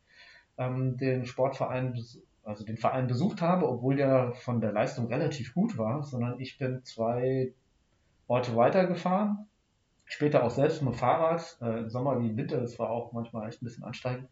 ähm, 0.58 0.96
den 0.98 1.24
Sportverein, 1.24 1.98
also 2.44 2.64
den 2.64 2.76
Verein 2.76 3.06
besucht 3.06 3.40
habe, 3.40 3.68
obwohl 3.68 3.96
der 3.96 4.32
von 4.34 4.60
der 4.60 4.72
Leistung 4.72 5.06
relativ 5.06 5.54
gut 5.54 5.78
war, 5.78 6.02
sondern 6.02 6.38
ich 6.38 6.58
bin 6.58 6.84
zwei 6.84 7.54
Orte 8.26 8.54
weitergefahren, 8.56 9.46
später 10.04 10.44
auch 10.44 10.50
selbst 10.50 10.82
mit 10.82 10.92
dem 10.94 10.98
Fahrrad, 10.98 11.58
äh, 11.62 11.78
im 11.80 11.90
Sommer 11.90 12.20
wie 12.20 12.28
im 12.28 12.36
Winter, 12.36 12.60
das 12.60 12.78
war 12.78 12.90
auch 12.90 13.12
manchmal 13.12 13.48
echt 13.48 13.62
ein 13.62 13.64
bisschen 13.64 13.84
ansteigend. 13.84 14.28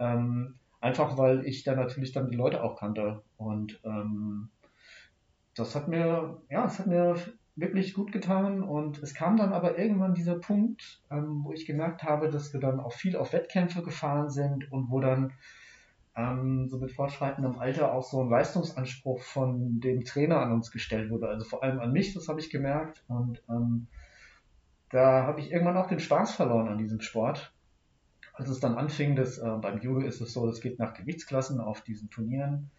Ähm, 0.00 0.56
einfach 0.82 1.16
weil 1.16 1.46
ich 1.46 1.62
da 1.64 1.74
natürlich 1.74 2.12
dann 2.12 2.28
die 2.28 2.36
Leute 2.36 2.62
auch 2.62 2.76
kannte. 2.76 3.22
Und 3.36 3.80
ähm, 3.84 4.50
das 5.54 5.74
hat 5.74 5.88
mir, 5.88 6.42
ja, 6.50 6.66
es 6.66 6.78
hat 6.78 6.86
mir 6.86 7.16
wirklich 7.54 7.94
gut 7.94 8.12
getan. 8.12 8.62
Und 8.62 8.98
es 9.02 9.14
kam 9.14 9.36
dann 9.36 9.52
aber 9.52 9.78
irgendwann 9.78 10.14
dieser 10.14 10.34
Punkt, 10.34 11.00
ähm, 11.10 11.44
wo 11.44 11.52
ich 11.52 11.66
gemerkt 11.66 12.02
habe, 12.02 12.30
dass 12.30 12.52
wir 12.52 12.60
dann 12.60 12.80
auch 12.80 12.92
viel 12.92 13.16
auf 13.16 13.32
Wettkämpfe 13.32 13.82
gefahren 13.82 14.28
sind 14.28 14.70
und 14.72 14.90
wo 14.90 15.00
dann 15.00 15.32
ähm, 16.16 16.68
so 16.68 16.78
mit 16.78 16.90
fortschreitendem 16.90 17.58
Alter 17.58 17.92
auch 17.92 18.02
so 18.02 18.22
ein 18.22 18.28
Leistungsanspruch 18.28 19.20
von 19.22 19.80
dem 19.80 20.04
Trainer 20.04 20.40
an 20.40 20.52
uns 20.52 20.72
gestellt 20.72 21.10
wurde. 21.10 21.28
Also 21.28 21.44
vor 21.44 21.62
allem 21.62 21.78
an 21.78 21.92
mich, 21.92 22.12
das 22.12 22.28
habe 22.28 22.40
ich 22.40 22.50
gemerkt. 22.50 23.04
Und 23.06 23.42
ähm, 23.48 23.86
da 24.90 25.26
habe 25.26 25.40
ich 25.40 25.52
irgendwann 25.52 25.76
auch 25.76 25.86
den 25.86 26.00
Spaß 26.00 26.34
verloren 26.34 26.68
an 26.68 26.78
diesem 26.78 27.00
Sport. 27.00 27.52
Als 28.32 28.48
es 28.48 28.60
dann 28.60 28.76
anfing, 28.76 29.14
dass 29.14 29.38
äh, 29.38 29.50
beim 29.60 29.80
Judo 29.80 30.06
ist 30.06 30.20
es 30.20 30.32
so, 30.32 30.46
das 30.46 30.60
geht 30.60 30.78
nach 30.78 30.94
Gewichtsklassen 30.94 31.60
auf 31.60 31.82
diesen 31.82 32.10
Turnieren. 32.10 32.70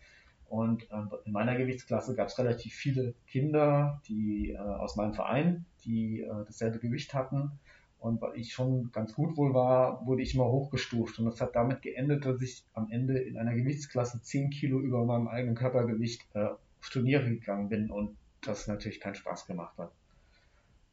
Und 0.47 0.83
äh, 0.91 0.95
in 1.25 1.31
meiner 1.31 1.55
Gewichtsklasse 1.55 2.15
gab 2.15 2.27
es 2.27 2.37
relativ 2.37 2.73
viele 2.73 3.13
Kinder, 3.27 4.01
die 4.07 4.51
äh, 4.51 4.57
aus 4.57 4.95
meinem 4.95 5.13
Verein, 5.13 5.65
die 5.85 6.21
äh, 6.21 6.27
dasselbe 6.45 6.79
Gewicht 6.79 7.13
hatten. 7.13 7.51
Und 7.99 8.21
weil 8.21 8.37
ich 8.37 8.53
schon 8.53 8.91
ganz 8.91 9.13
gut 9.13 9.37
wohl 9.37 9.53
war, 9.53 10.05
wurde 10.05 10.21
ich 10.23 10.35
immer 10.35 10.45
hochgestuft. 10.45 11.19
Und 11.19 11.25
das 11.25 11.39
hat 11.39 11.55
damit 11.55 11.81
geendet, 11.81 12.25
dass 12.25 12.41
ich 12.41 12.65
am 12.73 12.91
Ende 12.91 13.17
in 13.17 13.37
einer 13.37 13.55
Gewichtsklasse 13.55 14.21
10 14.21 14.49
Kilo 14.49 14.79
über 14.79 15.05
meinem 15.05 15.27
eigenen 15.27 15.55
Körpergewicht 15.55 16.23
äh, 16.33 16.47
auf 16.47 16.89
Turniere 16.91 17.29
gegangen 17.29 17.69
bin 17.69 17.89
und 17.89 18.17
das 18.41 18.67
natürlich 18.67 18.99
keinen 18.99 19.15
Spaß 19.15 19.45
gemacht 19.45 19.77
hat. 19.77 19.91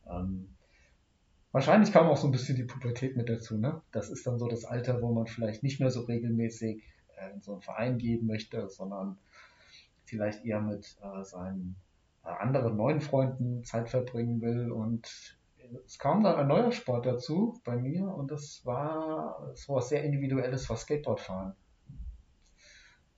Ähm, 0.09 0.49
wahrscheinlich 1.53 1.93
kam 1.93 2.09
auch 2.09 2.17
so 2.17 2.29
ein 2.29 2.33
bisschen 2.33 2.57
die 2.57 2.65
Pubertät 2.65 3.17
mit 3.17 3.29
dazu. 3.29 3.59
Ne? 3.59 3.81
Das 3.93 4.11
ist 4.11 4.27
dann 4.27 4.39
so 4.39 4.49
das 4.49 4.65
Alter, 4.65 5.03
wo 5.03 5.13
man 5.13 5.27
vielleicht 5.27 5.63
nicht 5.63 5.81
mehr 5.81 5.91
so 5.91 6.03
regelmäßig 6.03 6.83
äh, 7.17 7.35
in 7.35 7.43
so 7.43 7.53
einen 7.53 7.63
Verein 7.63 7.99
gehen 7.99 8.27
möchte, 8.27 8.69
sondern 8.69 9.19
vielleicht 10.05 10.45
eher 10.45 10.61
mit 10.61 10.97
äh, 11.03 11.25
seinen 11.25 11.77
äh, 12.25 12.29
anderen 12.29 12.77
neuen 12.77 13.01
Freunden 13.01 13.65
Zeit 13.65 13.89
verbringen 13.89 14.41
will 14.41 14.71
und 14.71 15.39
es 15.87 15.99
kam 15.99 16.23
dann 16.23 16.37
ein 16.37 16.49
neuer 16.49 16.73
Sport 16.73 17.07
dazu 17.07 17.61
bei 17.65 17.77
mir 17.77 18.05
und 18.07 18.31
das 18.31 18.63
war 18.65 19.53
so 19.55 19.75
was 19.75 19.89
sehr 19.89 20.03
Individuelles, 20.03 20.69
war 20.69 20.77
Skateboardfahren. 20.77 21.55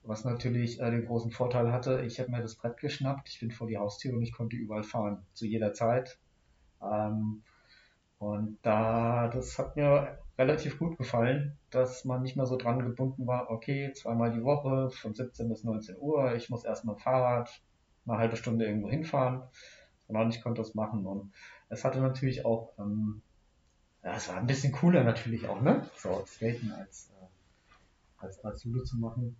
Was 0.04 0.24
natürlich 0.24 0.80
äh, 0.80 0.90
den 0.90 1.06
großen 1.06 1.30
Vorteil 1.30 1.72
hatte, 1.72 2.02
ich 2.04 2.18
habe 2.18 2.30
mir 2.30 2.42
das 2.42 2.56
Brett 2.56 2.78
geschnappt, 2.78 3.28
ich 3.28 3.40
bin 3.40 3.52
vor 3.52 3.68
die 3.68 3.78
Haustür 3.78 4.14
und 4.14 4.22
ich 4.22 4.32
konnte 4.32 4.56
überall 4.56 4.82
fahren, 4.82 5.24
zu 5.32 5.46
jeder 5.46 5.72
Zeit. 5.72 6.18
Ähm, 6.82 7.42
und 8.22 8.56
da, 8.62 9.26
das 9.26 9.58
hat 9.58 9.74
mir 9.74 10.16
relativ 10.38 10.78
gut 10.78 10.96
gefallen, 10.96 11.58
dass 11.70 12.04
man 12.04 12.22
nicht 12.22 12.36
mehr 12.36 12.46
so 12.46 12.56
dran 12.56 12.78
gebunden 12.78 13.26
war, 13.26 13.50
okay, 13.50 13.92
zweimal 13.94 14.30
die 14.30 14.44
Woche 14.44 14.90
von 14.90 15.12
17 15.12 15.48
bis 15.48 15.64
19 15.64 15.96
Uhr, 15.98 16.32
ich 16.36 16.48
muss 16.48 16.64
erst 16.64 16.84
mit 16.84 16.94
dem 16.94 17.00
Fahrrad 17.00 17.50
eine 18.06 18.18
halbe 18.18 18.36
Stunde 18.36 18.64
irgendwo 18.64 18.88
hinfahren, 18.88 19.42
sondern 20.06 20.30
ich 20.30 20.40
konnte 20.40 20.62
das 20.62 20.76
machen 20.76 21.04
und 21.04 21.32
es 21.68 21.84
hatte 21.84 22.00
natürlich 22.00 22.44
auch, 22.46 22.72
ähm, 22.78 23.22
ja, 24.04 24.14
es 24.14 24.28
war 24.28 24.36
ein 24.36 24.46
bisschen 24.46 24.72
cooler 24.72 25.02
natürlich 25.02 25.48
auch, 25.48 25.60
ne? 25.60 25.90
So 25.96 26.24
Skaten 26.24 26.70
als, 26.70 27.10
äh, 27.10 28.22
als, 28.24 28.44
als 28.44 28.62
Judo 28.62 28.84
zu 28.84 28.98
machen. 28.98 29.34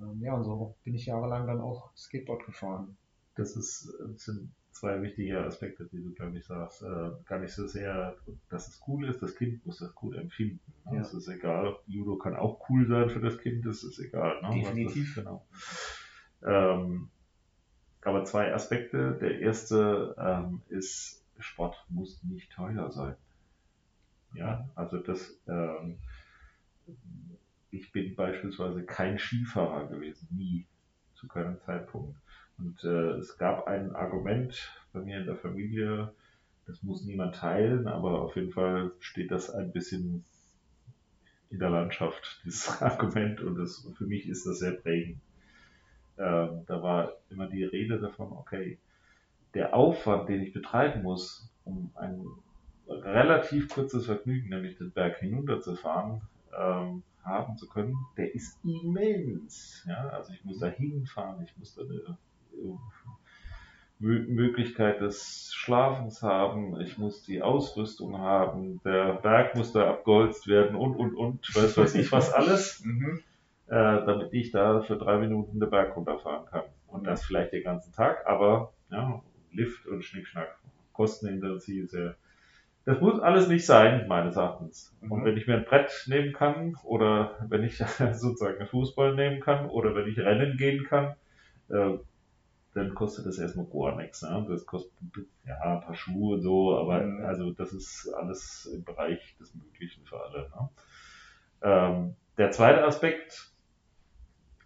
Ähm, 0.00 0.20
ja, 0.20 0.34
und 0.34 0.42
so 0.42 0.74
bin 0.82 0.96
ich 0.96 1.06
jahrelang 1.06 1.46
dann 1.46 1.60
auch 1.60 1.94
Skateboard 1.96 2.46
gefahren. 2.46 2.96
Das 3.36 3.54
ist, 3.54 3.82
sind 4.16 4.50
zwei 4.72 5.00
wichtige 5.02 5.44
Aspekte, 5.44 5.86
die 5.92 6.02
du, 6.02 6.12
glaube 6.12 6.38
ich, 6.38 6.44
sagst. 6.44 6.82
Äh, 6.82 7.10
gar 7.26 7.38
nicht 7.38 7.52
so 7.52 7.66
sehr, 7.66 8.16
dass 8.48 8.68
es 8.68 8.82
cool 8.86 9.08
ist, 9.08 9.22
das 9.22 9.36
Kind 9.36 9.64
muss 9.64 9.78
das 9.78 9.94
gut 9.94 10.16
empfinden. 10.16 10.60
Ne? 10.86 10.96
Ja. 10.96 11.02
Es 11.02 11.14
ist 11.14 11.28
egal, 11.28 11.76
Judo 11.86 12.16
kann 12.16 12.34
auch 12.34 12.68
cool 12.68 12.86
sein 12.86 13.10
für 13.10 13.20
das 13.20 13.38
Kind, 13.38 13.64
das 13.64 13.84
ist 13.84 13.98
egal. 13.98 14.40
Ne? 14.42 14.60
Definitiv. 14.60 15.14
Das, 15.14 15.24
genau. 15.24 15.46
Ähm, 16.44 17.10
aber 18.02 18.24
zwei 18.24 18.52
Aspekte. 18.52 19.16
Der 19.20 19.40
erste 19.40 20.16
ähm, 20.18 20.62
ist, 20.68 21.24
Sport 21.38 21.84
muss 21.88 22.22
nicht 22.24 22.50
teuer 22.52 22.90
sein. 22.90 23.16
Ja, 24.34 24.68
also 24.74 24.98
das, 24.98 25.38
ähm, 25.46 25.98
ich 27.70 27.92
bin 27.92 28.16
beispielsweise 28.16 28.84
kein 28.84 29.18
Skifahrer 29.18 29.88
gewesen, 29.88 30.28
nie, 30.30 30.66
zu 31.22 31.28
keinem 31.28 31.58
Zeitpunkt. 31.60 32.16
Und 32.58 32.84
äh, 32.84 33.12
es 33.12 33.38
gab 33.38 33.66
ein 33.66 33.94
Argument 33.94 34.70
bei 34.92 35.00
mir 35.00 35.18
in 35.18 35.26
der 35.26 35.36
Familie, 35.36 36.12
das 36.66 36.82
muss 36.82 37.04
niemand 37.04 37.36
teilen, 37.36 37.88
aber 37.88 38.20
auf 38.20 38.36
jeden 38.36 38.52
Fall 38.52 38.92
steht 39.00 39.30
das 39.30 39.50
ein 39.50 39.72
bisschen 39.72 40.24
in 41.50 41.58
der 41.58 41.70
Landschaft, 41.70 42.40
dieses 42.44 42.82
Argument, 42.82 43.40
und 43.40 43.56
das, 43.56 43.88
für 43.96 44.04
mich 44.04 44.28
ist 44.28 44.46
das 44.46 44.58
sehr 44.58 44.72
prägend. 44.72 45.20
Ähm, 46.18 46.64
da 46.66 46.82
war 46.82 47.14
immer 47.30 47.46
die 47.46 47.64
Rede 47.64 47.98
davon, 47.98 48.32
okay, 48.32 48.78
der 49.54 49.74
Aufwand, 49.74 50.28
den 50.28 50.42
ich 50.42 50.52
betreiben 50.52 51.02
muss, 51.02 51.48
um 51.64 51.90
ein 51.94 52.26
relativ 52.88 53.68
kurzes 53.68 54.06
Vergnügen, 54.06 54.50
nämlich 54.50 54.76
den 54.76 54.90
Berg 54.90 55.18
hinunterzufahren, 55.18 56.20
ähm, 56.58 57.02
haben 57.24 57.56
zu 57.56 57.68
können, 57.68 57.96
der 58.16 58.34
ist 58.34 58.58
immens. 58.64 59.84
Ja? 59.88 60.08
Also 60.08 60.32
ich 60.32 60.44
muss 60.44 60.58
da 60.58 60.66
hinfahren, 60.66 61.42
ich 61.44 61.56
muss 61.56 61.74
da 61.74 61.82
eine 61.82 62.18
äh, 62.54 62.76
Möglichkeit 63.98 65.00
des 65.00 65.52
Schlafens 65.54 66.22
haben, 66.22 66.80
ich 66.80 66.98
muss 66.98 67.22
die 67.22 67.40
Ausrüstung 67.40 68.18
haben, 68.18 68.80
der 68.84 69.14
Berg 69.14 69.54
muss 69.54 69.72
da 69.72 69.88
abgeholzt 69.90 70.48
werden 70.48 70.74
und, 70.76 70.96
und, 70.96 71.14
und, 71.14 71.54
weiß 71.54 71.76
weiß 71.78 71.94
ich 71.94 72.10
was 72.10 72.32
alles, 72.32 72.82
mhm. 72.84 73.20
äh, 73.68 74.04
damit 74.04 74.32
ich 74.32 74.50
da 74.50 74.80
für 74.80 74.96
drei 74.96 75.18
Minuten 75.18 75.60
den 75.60 75.70
Berg 75.70 75.96
runterfahren 75.96 76.46
kann. 76.46 76.64
Und 76.88 77.06
das 77.06 77.24
vielleicht 77.24 77.52
den 77.52 77.62
ganzen 77.62 77.92
Tag, 77.92 78.26
aber 78.26 78.72
ja, 78.90 79.22
Lift 79.52 79.86
und 79.86 80.04
Schnickschnack, 80.04 80.58
kostenintensiv 80.92 81.90
sehr. 81.90 82.16
Das 82.84 83.00
muss 83.00 83.20
alles 83.20 83.48
nicht 83.48 83.64
sein, 83.64 84.08
meines 84.08 84.36
Erachtens. 84.36 84.94
Mhm. 85.00 85.12
Und 85.12 85.24
wenn 85.24 85.36
ich 85.36 85.46
mir 85.46 85.54
ein 85.54 85.64
Brett 85.64 86.04
nehmen 86.06 86.32
kann 86.32 86.76
oder 86.82 87.36
wenn 87.48 87.62
ich 87.62 87.78
sozusagen 88.12 88.58
einen 88.58 88.68
Fußball 88.68 89.14
nehmen 89.14 89.40
kann 89.40 89.68
oder 89.68 89.94
wenn 89.94 90.08
ich 90.08 90.18
rennen 90.18 90.56
gehen 90.56 90.84
kann, 90.84 91.14
äh, 91.68 91.98
dann 92.74 92.94
kostet 92.94 93.26
das 93.26 93.38
erstmal 93.38 93.66
gar 93.66 93.96
nichts. 93.96 94.22
Ne? 94.22 94.46
Das 94.48 94.66
kostet 94.66 94.92
ja 95.46 95.60
ein 95.60 95.80
paar 95.80 95.94
Schuhe 95.94 96.36
und 96.36 96.42
so, 96.42 96.76
aber 96.76 97.02
mhm. 97.02 97.24
also 97.24 97.52
das 97.52 97.72
ist 97.72 98.12
alles 98.14 98.66
im 98.74 98.82
Bereich 98.82 99.36
des 99.38 99.54
Möglichen 99.54 100.04
für 100.06 100.20
alle. 100.20 100.48
Ne? 100.48 100.68
Ähm, 101.62 102.16
der 102.38 102.50
zweite 102.50 102.84
Aspekt, 102.84 103.52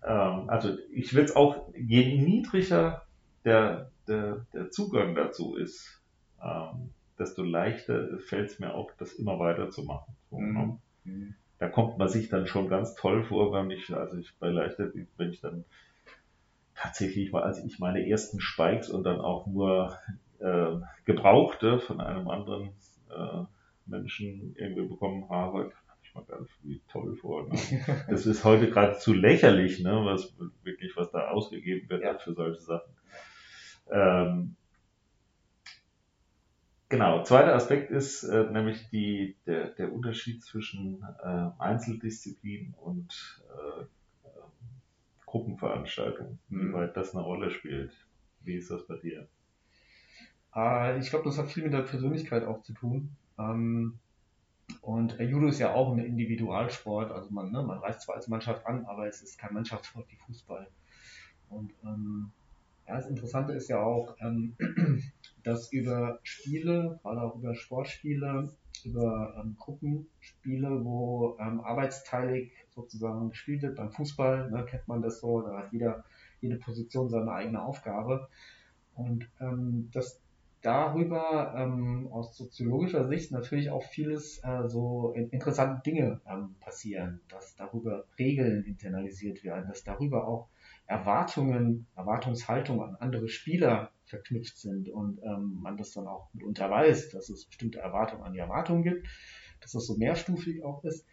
ähm, 0.04 0.48
also 0.48 0.76
ich 0.90 1.14
will 1.14 1.24
es 1.24 1.34
auch, 1.34 1.68
je 1.74 2.16
niedriger 2.16 3.06
der, 3.44 3.90
der, 4.08 4.46
der 4.54 4.70
Zugang 4.70 5.14
dazu 5.14 5.56
ist, 5.56 6.02
ähm, 6.42 6.90
desto 7.18 7.42
leichter 7.42 8.18
fällt 8.18 8.50
es 8.50 8.58
mir 8.58 8.74
auch, 8.74 8.90
das 8.98 9.14
immer 9.14 9.38
weiter 9.38 9.70
zu 9.70 9.84
machen. 9.84 10.16
So, 10.30 10.38
mhm. 10.38 10.80
ne? 11.04 11.34
Da 11.58 11.68
kommt 11.68 11.96
man 11.96 12.08
sich 12.08 12.28
dann 12.28 12.46
schon 12.46 12.68
ganz 12.68 12.94
toll 12.94 13.24
vor, 13.24 13.52
wenn 13.52 13.70
ich, 13.70 13.94
also 13.94 14.18
ich 14.18 14.34
bei 14.38 14.48
leichter, 14.48 14.90
wenn 15.16 15.30
ich 15.30 15.40
dann 15.40 15.64
tatsächlich 16.74 17.32
war, 17.32 17.44
als 17.44 17.64
ich 17.64 17.78
meine 17.78 18.06
ersten 18.06 18.40
Spikes 18.40 18.90
und 18.90 19.04
dann 19.04 19.20
auch 19.20 19.46
nur 19.46 19.96
äh, 20.38 20.76
gebrauchte 21.06 21.78
von 21.78 22.00
einem 22.00 22.28
anderen 22.28 22.70
äh, 23.08 23.44
Menschen 23.86 24.54
irgendwie 24.58 24.86
bekommen 24.86 25.30
habe, 25.30 25.58
habe 25.88 26.00
ich 26.02 26.14
mal 26.14 26.24
ganz 26.24 26.50
wie 26.62 26.82
toll 26.92 27.16
vor. 27.16 27.48
Ne? 27.48 27.58
Das 28.10 28.26
ist 28.26 28.44
heute 28.44 28.68
geradezu 28.68 29.14
lächerlich, 29.14 29.80
ne? 29.80 30.02
was 30.04 30.36
wirklich 30.62 30.94
was 30.96 31.10
da 31.10 31.28
ausgegeben 31.28 31.88
wird 31.88 32.02
ja. 32.02 32.18
für 32.18 32.34
solche 32.34 32.60
Sachen. 32.60 32.92
Ähm, 33.90 34.56
genau, 36.88 37.22
zweiter 37.22 37.54
Aspekt 37.54 37.90
ist 37.90 38.24
äh, 38.24 38.50
nämlich 38.50 38.88
die, 38.90 39.36
der, 39.46 39.70
der 39.70 39.92
Unterschied 39.92 40.42
zwischen 40.42 41.02
äh, 41.22 41.48
Einzeldisziplin 41.58 42.74
und 42.80 43.42
äh, 43.50 43.84
Gruppenveranstaltung, 45.26 46.38
mhm. 46.48 46.68
wie 46.68 46.72
weit 46.72 46.96
das 46.96 47.14
eine 47.14 47.24
Rolle 47.24 47.50
spielt. 47.50 47.92
Wie 48.40 48.54
ist 48.54 48.70
das 48.70 48.86
bei 48.86 48.96
dir? 48.96 49.28
Äh, 50.54 50.98
ich 50.98 51.10
glaube, 51.10 51.24
das 51.24 51.38
hat 51.38 51.50
viel 51.50 51.64
mit 51.64 51.72
der 51.72 51.82
Persönlichkeit 51.82 52.44
auch 52.44 52.62
zu 52.62 52.72
tun. 52.72 53.10
Ähm, 53.38 53.98
und 54.80 55.18
Judo 55.20 55.48
ist 55.48 55.58
ja 55.58 55.74
auch 55.74 55.92
ein 55.92 55.98
Individualsport, 55.98 57.12
also 57.12 57.30
man, 57.30 57.52
ne, 57.52 57.62
man 57.62 57.78
reist 57.78 58.02
zwar 58.02 58.16
als 58.16 58.28
Mannschaft 58.28 58.66
an, 58.66 58.84
aber 58.86 59.06
es 59.06 59.22
ist 59.22 59.38
kein 59.38 59.54
Mannschaftssport 59.54 60.06
wie 60.10 60.16
Fußball. 60.16 60.66
Und 61.48 61.72
ähm, 61.84 62.30
ja, 62.88 62.96
das 62.96 63.06
Interessante 63.06 63.52
ist 63.52 63.68
ja 63.68 63.80
auch, 63.80 64.16
ähm, 64.20 64.56
dass 65.46 65.72
über 65.72 66.18
Spiele, 66.24 66.98
gerade 67.02 67.22
auch 67.22 67.36
über 67.36 67.54
Sportspiele, 67.54 68.50
über 68.84 69.34
ähm, 69.38 69.56
Gruppenspiele, 69.56 70.84
wo 70.84 71.36
ähm, 71.38 71.60
arbeitsteilig 71.60 72.52
sozusagen 72.74 73.30
gespielt 73.30 73.62
wird. 73.62 73.76
Beim 73.76 73.92
Fußball 73.92 74.50
ne, 74.50 74.64
kennt 74.64 74.88
man 74.88 75.02
das 75.02 75.20
so, 75.20 75.40
da 75.42 75.58
hat 75.58 75.72
jeder, 75.72 76.04
jede 76.40 76.56
Position 76.56 77.08
seine 77.08 77.30
eigene 77.30 77.62
Aufgabe. 77.62 78.28
Und 78.94 79.28
ähm, 79.40 79.88
dass 79.92 80.20
darüber 80.62 81.54
ähm, 81.56 82.08
aus 82.10 82.36
soziologischer 82.36 83.06
Sicht 83.06 83.30
natürlich 83.30 83.70
auch 83.70 83.84
vieles 83.84 84.42
äh, 84.42 84.66
so 84.66 85.12
interessante 85.12 85.82
Dinge 85.82 86.20
ähm, 86.28 86.56
passieren, 86.58 87.20
dass 87.28 87.54
darüber 87.54 88.04
Regeln 88.18 88.64
internalisiert 88.64 89.44
werden, 89.44 89.68
dass 89.68 89.84
darüber 89.84 90.26
auch 90.26 90.48
Erwartungen, 90.86 91.88
Erwartungshaltung 91.96 92.82
an 92.82 92.96
andere 92.96 93.28
Spieler 93.28 93.90
verknüpft 94.04 94.56
sind 94.58 94.88
und 94.88 95.18
ähm, 95.22 95.58
man 95.60 95.76
das 95.76 95.92
dann 95.92 96.06
auch 96.06 96.32
mitunter 96.32 96.70
weiß, 96.70 97.10
dass 97.10 97.28
es 97.28 97.46
bestimmte 97.46 97.80
Erwartungen 97.80 98.22
an 98.22 98.32
die 98.32 98.38
Erwartungen 98.38 98.84
gibt, 98.84 99.06
dass 99.60 99.72
das 99.72 99.86
so 99.86 99.96
mehrstufig 99.96 100.62
auch 100.64 100.84
ist 100.84 101.04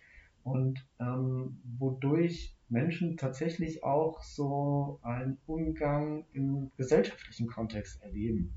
und 0.43 0.86
ähm, 0.99 1.59
wodurch 1.79 2.55
Menschen 2.69 3.17
tatsächlich 3.17 3.83
auch 3.83 4.21
so 4.21 4.99
einen 5.01 5.39
Umgang 5.47 6.25
im 6.33 6.71
gesellschaftlichen 6.77 7.47
Kontext 7.47 8.01
erleben. 8.03 8.53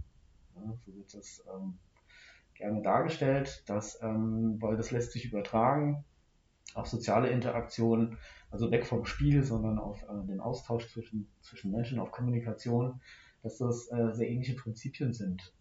Ja, 0.55 0.75
so 0.85 0.95
wird 0.95 1.15
das 1.15 1.43
ähm, 1.55 1.79
gerne 2.55 2.83
dargestellt, 2.83 3.63
dass, 3.67 4.01
ähm, 4.03 4.57
weil 4.61 4.77
das 4.77 4.91
lässt 4.91 5.13
sich 5.13 5.25
übertragen 5.25 6.05
auf 6.75 6.87
soziale 6.87 7.29
Interaktionen, 7.31 8.19
also 8.51 8.71
weg 8.71 8.87
vom 8.87 9.05
Spiel, 9.07 9.43
sondern 9.43 9.79
auf 9.79 10.03
äh, 10.03 10.27
den 10.27 10.41
Austausch 10.41 10.89
zwischen, 10.89 11.29
zwischen 11.41 11.71
Menschen, 11.71 11.99
auf 11.99 12.11
Kommunikation, 12.11 13.01
dass 13.43 13.59
das 13.59 13.91
äh, 13.91 14.13
sehr 14.13 14.29
ähnliche 14.29 14.55
Prinzipien 14.55 15.13
sind. 15.13 15.53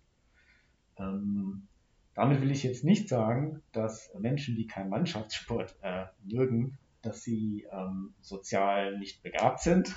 Ähm, 0.98 1.68
Damit 2.16 2.42
will 2.42 2.52
ich 2.52 2.64
jetzt 2.64 2.84
nicht 2.84 3.10
sagen, 3.10 3.62
dass 3.72 4.10
Menschen, 4.18 4.56
die 4.56 4.68
keinen 4.68 4.90
Mannschaftssport 4.90 5.76
äh, 5.82 6.06
mögen, 6.24 6.78
dass 7.02 7.22
sie 7.22 7.68
ähm, 7.72 8.14
sozial 8.22 8.98
nicht 8.98 9.22
begabt 9.22 9.60
sind, 9.60 9.94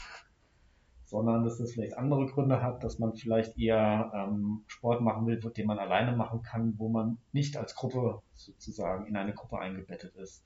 sondern 1.05 1.43
dass 1.43 1.57
das 1.57 1.73
vielleicht 1.73 1.97
andere 1.97 2.27
Gründe 2.27 2.61
hat, 2.61 2.85
dass 2.85 2.99
man 2.99 3.15
vielleicht 3.15 3.57
eher 3.57 4.13
ähm, 4.15 4.65
Sport 4.67 5.01
machen 5.01 5.27
will, 5.27 5.39
den 5.39 5.67
man 5.67 5.79
alleine 5.79 6.15
machen 6.15 6.43
kann, 6.43 6.75
wo 6.77 6.91
man 6.91 7.17
nicht 7.33 7.57
als 7.57 7.75
Gruppe 7.75 8.21
sozusagen 8.35 9.07
in 9.07 9.17
eine 9.17 9.33
Gruppe 9.33 9.59
eingebettet 9.59 10.15
ist. 10.17 10.45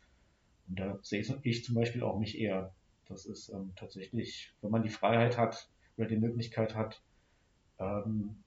Und 0.73 0.81
da 0.81 0.99
sehe 1.03 1.21
ich 1.43 1.65
zum 1.65 1.75
Beispiel 1.75 2.03
auch 2.03 2.19
mich 2.19 2.39
eher. 2.39 2.75
Das 3.07 3.27
ist 3.27 3.51
ähm, 3.51 3.75
tatsächlich, 3.77 4.55
wenn 4.63 4.71
man 4.71 4.83
die 4.83 4.89
Freiheit 4.89 5.37
hat 5.37 5.69
oder 5.99 6.09
die 6.09 6.17
Möglichkeit 6.17 6.75
hat, 6.75 7.03
ähm, 7.79 8.43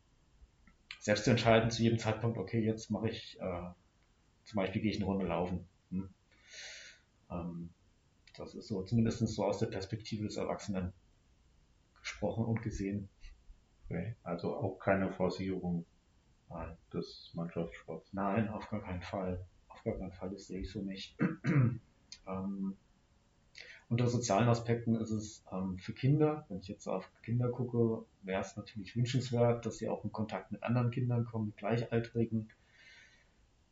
selbst 0.99 1.25
zu 1.25 1.29
entscheiden 1.29 1.69
zu 1.69 1.83
jedem 1.83 1.99
Zeitpunkt, 1.99 2.39
okay, 2.39 2.65
jetzt 2.65 2.89
mache 2.89 3.09
ich, 3.09 3.39
äh, 3.39 3.69
zum 4.43 4.55
Beispiel 4.55 4.81
gehe 4.81 4.89
ich 4.89 4.97
eine 4.97 5.05
Runde 5.05 5.27
laufen. 5.27 5.67
Hm. 5.91 6.09
Ähm, 7.29 7.69
das 8.35 8.55
ist 8.55 8.69
so, 8.69 8.81
zumindest 8.81 9.19
so 9.19 9.45
aus 9.45 9.59
der 9.59 9.67
Perspektive 9.67 10.23
des 10.23 10.37
Erwachsenen 10.37 10.93
gesprochen 11.99 12.45
und 12.45 12.63
gesehen. 12.63 13.07
Okay. 13.85 14.15
Also 14.23 14.57
auch 14.57 14.79
keine 14.79 15.11
Forcierung 15.13 15.85
Nein. 16.49 16.75
des 16.91 17.29
Mannschaftssports. 17.35 18.13
Nein, 18.13 18.49
auf 18.49 18.67
gar 18.67 18.81
keinen 18.81 19.03
Fall. 19.03 19.45
Auf 19.67 19.83
gar 19.83 19.99
keinen 19.99 20.11
Fall, 20.11 20.31
das 20.31 20.47
sehe 20.47 20.61
ich 20.61 20.71
so 20.71 20.81
nicht. 20.81 21.15
Ähm, 22.27 22.75
unter 23.87 24.07
sozialen 24.07 24.49
Aspekten 24.49 24.95
ist 24.95 25.11
es 25.11 25.43
ähm, 25.51 25.77
für 25.77 25.93
Kinder, 25.93 26.45
wenn 26.49 26.59
ich 26.59 26.67
jetzt 26.67 26.87
auf 26.87 27.09
Kinder 27.21 27.49
gucke, 27.49 28.05
wäre 28.23 28.41
es 28.41 28.57
natürlich 28.57 28.95
wünschenswert, 28.95 29.65
dass 29.65 29.77
sie 29.77 29.89
auch 29.89 30.03
in 30.03 30.11
Kontakt 30.11 30.51
mit 30.51 30.63
anderen 30.63 30.89
Kindern 30.91 31.25
kommen, 31.25 31.47
mit 31.47 31.57
Gleichaltrigen. 31.57 32.49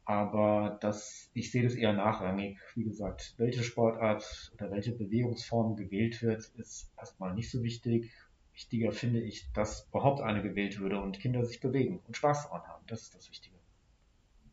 Aber 0.06 0.78
das, 0.82 1.30
ich 1.34 1.52
sehe 1.52 1.64
das 1.64 1.76
eher 1.76 1.94
nachrangig. 1.94 2.60
Wie 2.76 2.84
gesagt, 2.84 3.34
welche 3.38 3.64
Sportart 3.64 4.52
oder 4.54 4.70
welche 4.70 4.92
Bewegungsform 4.92 5.78
gewählt 5.78 6.22
wird, 6.22 6.46
ist 6.58 6.92
erstmal 6.98 7.34
nicht 7.34 7.50
so 7.50 7.64
wichtig. 7.64 8.12
Wichtiger 8.54 8.92
finde 8.92 9.22
ich, 9.22 9.52
dass 9.54 9.88
überhaupt 9.88 10.22
eine 10.22 10.44
gewählt 10.44 10.80
würde 10.80 11.00
und 11.02 11.20
Kinder 11.20 11.44
sich 11.46 11.60
bewegen 11.60 12.02
und 12.06 12.18
Spaß 12.18 12.44
daran 12.44 12.68
haben. 12.68 12.84
Das 12.88 13.04
ist 13.04 13.16
das 13.16 13.30
Wichtige. 13.30 13.56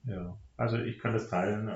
Ja, 0.04 0.38
also 0.56 0.78
ich 0.78 0.98
kann 0.98 1.12
das 1.12 1.28
teilen. 1.28 1.68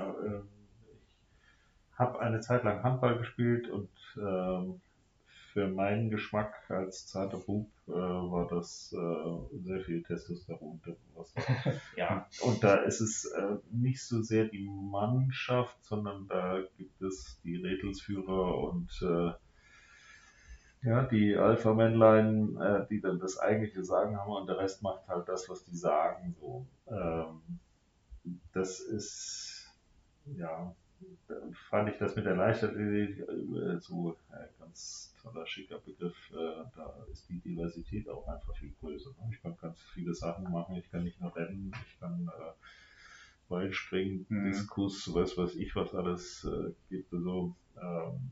Habe 1.96 2.20
eine 2.20 2.40
Zeit 2.40 2.64
lang 2.64 2.82
Handball 2.82 3.18
gespielt 3.18 3.68
und 3.68 3.88
äh, 4.16 4.78
für 5.54 5.68
meinen 5.68 6.10
Geschmack 6.10 6.68
als 6.68 7.06
zarter 7.06 7.38
Bub 7.38 7.70
äh, 7.86 7.92
war 7.92 8.48
das 8.48 8.92
äh, 8.92 9.58
sehr 9.62 9.80
viel 9.82 10.02
Testosteron. 10.02 10.80
ja. 11.96 12.26
Und 12.42 12.64
da 12.64 12.74
ist 12.74 13.00
es 13.00 13.24
äh, 13.26 13.56
nicht 13.70 14.02
so 14.04 14.20
sehr 14.20 14.46
die 14.46 14.68
Mannschaft, 14.68 15.76
sondern 15.84 16.26
da 16.26 16.60
gibt 16.76 17.00
es 17.00 17.40
die 17.44 17.54
Rädelsführer 17.54 18.58
und 18.64 18.90
äh, 19.02 19.32
ja, 20.88 21.04
die 21.04 21.36
Alpha-Männlein, 21.36 22.56
äh, 22.56 22.86
die 22.90 23.00
dann 23.00 23.20
das 23.20 23.38
eigentliche 23.38 23.84
Sagen 23.84 24.16
haben 24.16 24.32
und 24.32 24.48
der 24.48 24.58
Rest 24.58 24.82
macht 24.82 25.06
halt 25.06 25.28
das, 25.28 25.48
was 25.48 25.64
die 25.64 25.76
sagen. 25.76 26.34
So. 26.40 26.66
Ähm, 26.88 27.40
das 28.52 28.80
ist 28.80 29.72
ja 30.36 30.74
fand 31.70 31.88
ich 31.90 31.98
das 31.98 32.16
mit 32.16 32.26
der 32.26 32.36
Leichtathletik 32.36 33.20
äh, 33.20 33.78
so 33.80 34.16
ein 34.30 34.48
ganz 34.58 35.14
toller, 35.22 35.46
schicker 35.46 35.78
Begriff. 35.78 36.16
Äh, 36.32 36.64
da 36.76 37.04
ist 37.10 37.28
die 37.28 37.40
Diversität 37.40 38.08
auch 38.08 38.26
einfach 38.28 38.54
viel 38.56 38.72
größer. 38.80 39.10
Ne? 39.10 39.30
Ich 39.32 39.42
kann 39.42 39.56
ganz 39.60 39.80
viele 39.92 40.14
Sachen 40.14 40.50
machen. 40.50 40.76
Ich 40.76 40.90
kann 40.90 41.04
nicht 41.04 41.20
nur 41.20 41.34
rennen, 41.34 41.72
ich 41.86 42.00
kann 42.00 42.28
äh, 42.28 43.52
Weitspringen, 43.52 44.26
mhm. 44.28 44.44
Diskus, 44.44 45.12
was 45.14 45.36
weiß 45.36 45.56
ich, 45.56 45.74
was 45.76 45.94
alles 45.94 46.44
äh, 46.44 46.72
gibt. 46.88 47.12
Ähm, 47.12 48.30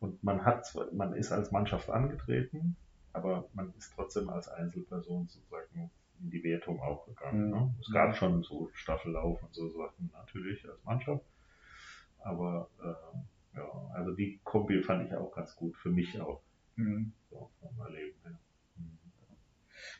und 0.00 0.22
man 0.22 0.44
hat, 0.44 0.66
man 0.92 1.14
ist 1.14 1.32
als 1.32 1.50
Mannschaft 1.52 1.90
angetreten, 1.90 2.76
aber 3.12 3.48
man 3.54 3.72
ist 3.78 3.92
trotzdem 3.94 4.28
als 4.28 4.48
Einzelperson 4.48 5.26
sozusagen 5.26 5.90
in 6.20 6.30
die 6.30 6.42
Wertung 6.44 6.80
auch 6.80 7.06
gegangen. 7.06 7.46
Mhm. 7.46 7.50
Ne? 7.50 7.74
Es 7.80 7.92
gab 7.92 8.16
schon 8.16 8.42
so 8.42 8.70
Staffellauf 8.72 9.42
und 9.42 9.54
so 9.54 9.68
Sachen 9.68 10.10
natürlich 10.12 10.68
als 10.68 10.82
Mannschaft. 10.84 11.24
Aber 12.26 12.68
äh, 12.82 13.56
ja, 13.56 13.90
also 13.94 14.12
die 14.12 14.40
Kombi 14.42 14.82
fand 14.82 15.06
ich 15.06 15.14
auch 15.14 15.30
ganz 15.30 15.54
gut, 15.54 15.76
für 15.76 15.90
mich 15.90 16.20
auch. 16.20 16.40
Mhm. 16.74 17.12
So, 17.30 17.50
vom 17.60 17.80
Erleben 17.86 18.18
her. 18.24 18.38
Mhm. 18.76 18.98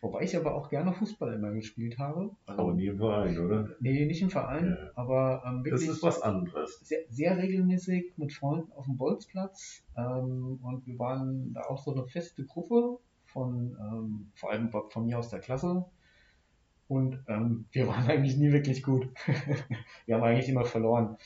Wobei 0.00 0.22
ich 0.22 0.36
aber 0.36 0.54
auch 0.54 0.68
gerne 0.68 0.92
Fußball 0.92 1.34
immer 1.34 1.52
gespielt 1.52 1.98
habe. 1.98 2.30
Also, 2.46 2.62
aber 2.62 2.74
nie 2.74 2.86
im 2.86 2.98
Verein, 2.98 3.38
oder? 3.38 3.76
Nee, 3.80 4.06
nicht 4.06 4.22
im 4.22 4.30
Verein, 4.30 4.76
ja. 4.76 4.90
aber 4.96 5.42
ähm, 5.46 5.64
wirklich. 5.64 5.86
Das 5.86 5.96
ist 5.96 6.02
was 6.02 6.20
anderes. 6.20 6.80
Sehr, 6.80 7.00
sehr 7.08 7.38
regelmäßig 7.38 8.14
mit 8.16 8.32
Freunden 8.32 8.72
auf 8.72 8.86
dem 8.86 8.96
Bolzplatz. 8.96 9.84
Ähm, 9.96 10.58
und 10.62 10.84
wir 10.86 10.98
waren 10.98 11.54
da 11.54 11.62
auch 11.62 11.78
so 11.78 11.94
eine 11.94 12.06
feste 12.08 12.44
Gruppe 12.44 12.98
von, 13.24 13.76
ähm, 13.80 14.32
vor 14.34 14.50
allem 14.50 14.70
von 14.70 15.06
mir 15.06 15.18
aus 15.18 15.30
der 15.30 15.38
Klasse. 15.38 15.86
Und 16.88 17.22
ähm, 17.28 17.66
wir 17.70 17.86
waren 17.88 18.08
eigentlich 18.08 18.36
nie 18.36 18.50
wirklich 18.50 18.82
gut. 18.82 19.08
wir 20.06 20.16
haben 20.16 20.24
eigentlich 20.24 20.48
immer 20.48 20.64
verloren. 20.64 21.16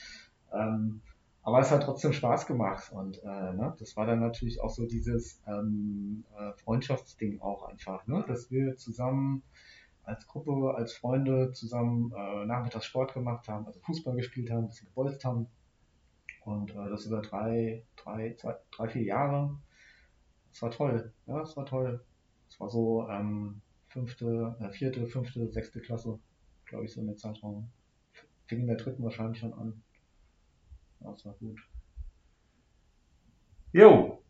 Ähm, 0.53 1.01
aber 1.43 1.59
es 1.59 1.71
hat 1.71 1.83
trotzdem 1.83 2.13
Spaß 2.13 2.45
gemacht 2.45 2.91
und 2.91 3.17
äh, 3.23 3.53
ne, 3.53 3.75
das 3.79 3.97
war 3.97 4.05
dann 4.05 4.19
natürlich 4.19 4.61
auch 4.61 4.69
so 4.69 4.85
dieses 4.85 5.41
ähm, 5.47 6.23
äh, 6.37 6.53
Freundschaftsding 6.53 7.41
auch 7.41 7.63
einfach, 7.63 8.05
ne, 8.05 8.23
dass 8.27 8.51
wir 8.51 8.77
zusammen 8.77 9.41
als 10.03 10.27
Gruppe, 10.27 10.75
als 10.75 10.93
Freunde 10.93 11.51
zusammen 11.51 12.13
äh, 12.15 12.45
nachmittags 12.45 12.85
Sport 12.85 13.13
gemacht 13.13 13.47
haben, 13.47 13.65
also 13.65 13.79
Fußball 13.79 14.15
gespielt 14.15 14.51
haben, 14.51 14.65
ein 14.65 14.67
bisschen 14.67 14.87
gebolzt 14.89 15.25
haben 15.25 15.47
und 16.45 16.71
äh, 16.71 16.89
das 16.89 17.05
über 17.05 17.21
drei, 17.21 17.85
drei, 17.95 18.35
zwei, 18.35 18.55
drei, 18.71 18.87
vier 18.89 19.03
Jahre. 19.03 19.57
Das 20.51 20.61
war 20.61 20.71
toll, 20.71 21.13
ja, 21.25 21.39
das 21.39 21.55
war 21.57 21.65
toll. 21.65 22.03
Es 22.49 22.59
war 22.59 22.69
so 22.69 23.07
ähm, 23.09 23.61
fünfte, 23.87 24.55
äh, 24.59 24.69
vierte, 24.71 25.07
fünfte, 25.07 25.51
sechste 25.51 25.81
Klasse, 25.81 26.19
glaube 26.65 26.85
ich, 26.85 26.93
so 26.93 27.01
in 27.01 27.07
der 27.07 27.17
Zeitraum. 27.17 27.71
Fing 28.45 28.59
in 28.59 28.67
der 28.67 28.77
dritten 28.77 29.03
wahrscheinlich 29.03 29.39
schon 29.39 29.53
an. 29.53 29.81
Das 31.03 31.25
war 31.25 31.33
gut. 31.33 31.59
Jo, 33.73 34.21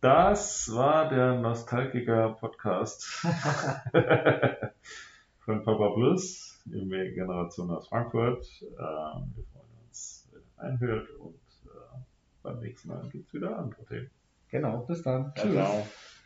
das 0.00 0.72
war 0.72 1.08
der 1.08 1.34
Nostalgiker-Podcast 1.40 3.04
von 5.40 5.62
Papa 5.62 5.90
Plus, 5.90 6.62
die 6.64 7.12
Generation 7.14 7.70
aus 7.70 7.88
Frankfurt. 7.88 8.46
Ähm, 8.62 9.32
wir 9.34 9.44
freuen 9.52 9.68
uns, 9.86 10.28
wenn 10.32 10.40
ihr 10.40 10.62
reinhört 10.62 11.10
und 11.18 11.34
äh, 11.64 11.98
beim 12.42 12.60
nächsten 12.60 12.88
Mal 12.88 13.08
gibt 13.10 13.26
es 13.26 13.34
wieder 13.34 13.58
andere 13.58 13.84
Themen. 13.84 14.10
Genau, 14.48 14.78
bis 14.86 15.02
dann. 15.02 15.32
Ciao. 15.36 15.82
Tschüss. 15.82 16.19